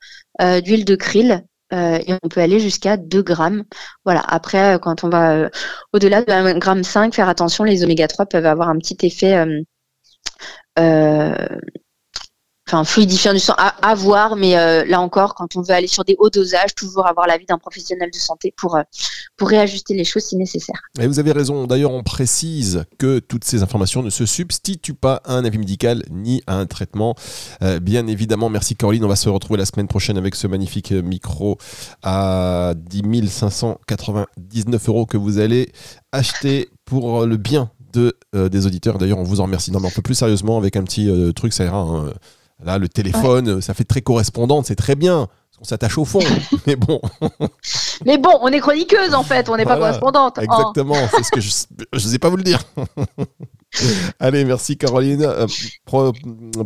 d'huile 0.63 0.85
de 0.85 0.95
krill 0.95 1.43
euh, 1.73 1.99
et 2.07 2.15
on 2.23 2.29
peut 2.29 2.41
aller 2.41 2.61
jusqu'à 2.61 2.97
2 2.97 3.23
grammes. 3.23 3.65
Voilà. 4.05 4.21
Après, 4.21 4.75
euh, 4.75 4.79
quand 4.79 5.05
on 5.05 5.09
va 5.09 5.33
euh, 5.35 5.49
au-delà 5.93 6.23
de 6.23 6.31
1 6.31 6.59
gramme 6.59 6.85
5, 6.85 7.15
faire 7.15 7.29
attention, 7.29 7.65
les 7.65 7.85
oméga 7.85 8.07
3 8.09 8.27
peuvent 8.27 8.47
avoir 8.47 8.69
un 8.69 8.79
petit 8.79 8.97
effet 9.03 9.45
enfin 12.75 12.85
fluidifiant 12.85 13.33
du 13.33 13.39
sang 13.39 13.55
à, 13.57 13.95
voir, 13.95 14.37
mais 14.37 14.57
euh, 14.57 14.85
là 14.85 15.01
encore, 15.01 15.35
quand 15.35 15.57
on 15.57 15.63
veut 15.63 15.71
aller 15.71 15.87
sur 15.87 16.05
des 16.05 16.17
hauts 16.19 16.31
dosages, 16.31 16.75
toujours 16.75 17.07
avoir 17.07 17.27
l'avis 17.27 17.47
d'un 17.47 17.59
professionnel 17.59 18.11
de 18.13 18.19
santé 18.19 18.53
pour, 18.57 18.77
euh, 18.77 18.83
pour 19.37 19.49
réajuster 19.49 19.95
les 19.95 20.05
choses 20.05 20.25
si 20.25 20.37
nécessaire. 20.37 20.81
Et 20.99 21.07
vous 21.07 21.19
avez 21.19 21.33
raison. 21.33 21.67
D'ailleurs, 21.67 21.93
on 21.93 22.03
précise 22.03 22.85
que 22.99 23.21
toutes 23.21 23.45
ces 23.45 23.63
informations 23.63 24.03
ne 24.03 24.11
se 24.11 24.27
substituent 24.27 24.95
pas 24.95 25.21
à 25.25 25.35
un 25.35 25.45
avis 25.45 25.59
médical 25.59 26.03
ni 26.11 26.43
à 26.47 26.57
un 26.57 26.67
traitement. 26.67 27.15
Euh, 27.63 27.79
bien 27.79 28.07
évidemment, 28.07 28.49
merci 28.49 28.75
Caroline. 28.75 29.05
On 29.05 29.09
va 29.09 29.17
se 29.17 29.29
retrouver 29.29 29.59
la 29.59 29.67
semaine 29.67 29.89
prochaine 29.89 30.19
avec 30.19 30.35
ce 30.35 30.47
magnifique 30.47 30.91
micro 30.91 31.59
à 32.03 32.75
10 32.77 33.29
599 33.29 34.89
euros 34.89 35.07
que 35.07 35.17
vous 35.17 35.39
allez 35.39 35.71
acheter 36.13 36.71
pour 36.85 37.25
le 37.27 37.37
bien 37.37 37.71
de, 37.93 38.17
des 38.33 38.67
auditeurs. 38.67 38.99
D'ailleurs, 38.99 39.19
on 39.19 39.25
vous 39.25 39.41
en 39.41 39.45
remercie. 39.45 39.71
Non, 39.71 39.79
mais 39.79 39.89
un 39.89 39.93
peu 39.93 40.03
plus 40.03 40.15
sérieusement, 40.15 40.59
avec 40.59 40.77
un 40.77 40.83
petit 40.83 41.09
truc, 41.35 41.53
ça 41.53 41.65
ira. 41.65 41.79
Hein. 41.79 42.13
Là, 42.63 42.79
le 42.79 42.89
téléphone, 42.89 43.61
ça 43.61 43.75
fait 43.75 43.85
très 43.85 44.01
correspondante, 44.01 44.67
c'est 44.67 44.77
très 44.77 44.95
bien. 44.95 45.29
On 45.61 45.65
s'attache 45.65 45.99
au 45.99 46.05
fond, 46.05 46.21
mais 46.67 46.77
bon. 46.77 47.01
mais 48.05 48.19
bon, 48.19 48.33
on 48.43 48.49
est 48.49 48.61
chroniqueuse 48.61 49.15
en 49.15 49.23
fait, 49.23 49.49
on 49.49 49.57
n'est 49.57 49.65
pas 49.65 49.77
correspondante. 49.77 50.39
Hein. 50.39 50.43
Exactement, 50.43 50.97
c'est 51.11 51.23
ce 51.23 51.31
que 51.31 51.41
je 51.41 51.51
ne 51.93 51.99
sais 52.13 52.19
pas 52.19 52.29
vous 52.29 52.37
le 52.37 52.43
dire. 52.43 52.61
Allez, 54.21 54.45
merci 54.45 54.77
Caroline. 54.77 55.23
Euh, 55.23 55.47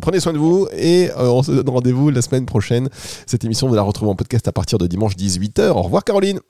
prenez 0.01 0.20
soin 0.20 0.33
de 0.33 0.38
vous 0.38 0.68
et 0.72 1.11
euh, 1.11 1.29
on 1.31 1.42
se 1.42 1.53
donne 1.53 1.68
rendez-vous 1.68 2.11
la 2.11 2.22
semaine 2.22 2.46
prochaine. 2.46 2.88
Cette 3.27 3.44
émission, 3.44 3.68
vous 3.68 3.74
la 3.74 3.83
retrouvez 3.83 4.11
en 4.11 4.14
podcast 4.14 4.48
à 4.48 4.53
partir 4.53 4.79
de 4.79 4.87
dimanche 4.87 5.16
18h. 5.16 5.68
Au 5.68 5.83
revoir 5.83 6.05
Caroline. 6.05 6.40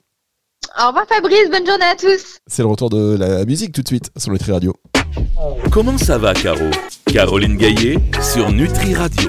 Au 0.81 0.87
revoir 0.87 1.05
Fabrice, 1.07 1.49
bonne 1.49 1.65
journée 1.65 1.85
à 1.85 1.95
tous. 1.95 2.39
C'est 2.47 2.61
le 2.61 2.67
retour 2.67 2.89
de 2.89 3.17
la 3.17 3.43
musique 3.45 3.73
tout 3.73 3.81
de 3.81 3.87
suite 3.87 4.11
sur 4.17 4.31
Nutri 4.31 4.51
Radio. 4.51 4.73
Comment 5.71 5.97
ça 5.97 6.17
va 6.17 6.33
Caro? 6.33 6.69
Caroline 7.05 7.57
Gaillet 7.57 7.97
sur 8.21 8.51
Nutri 8.51 8.93
Radio. 8.93 9.27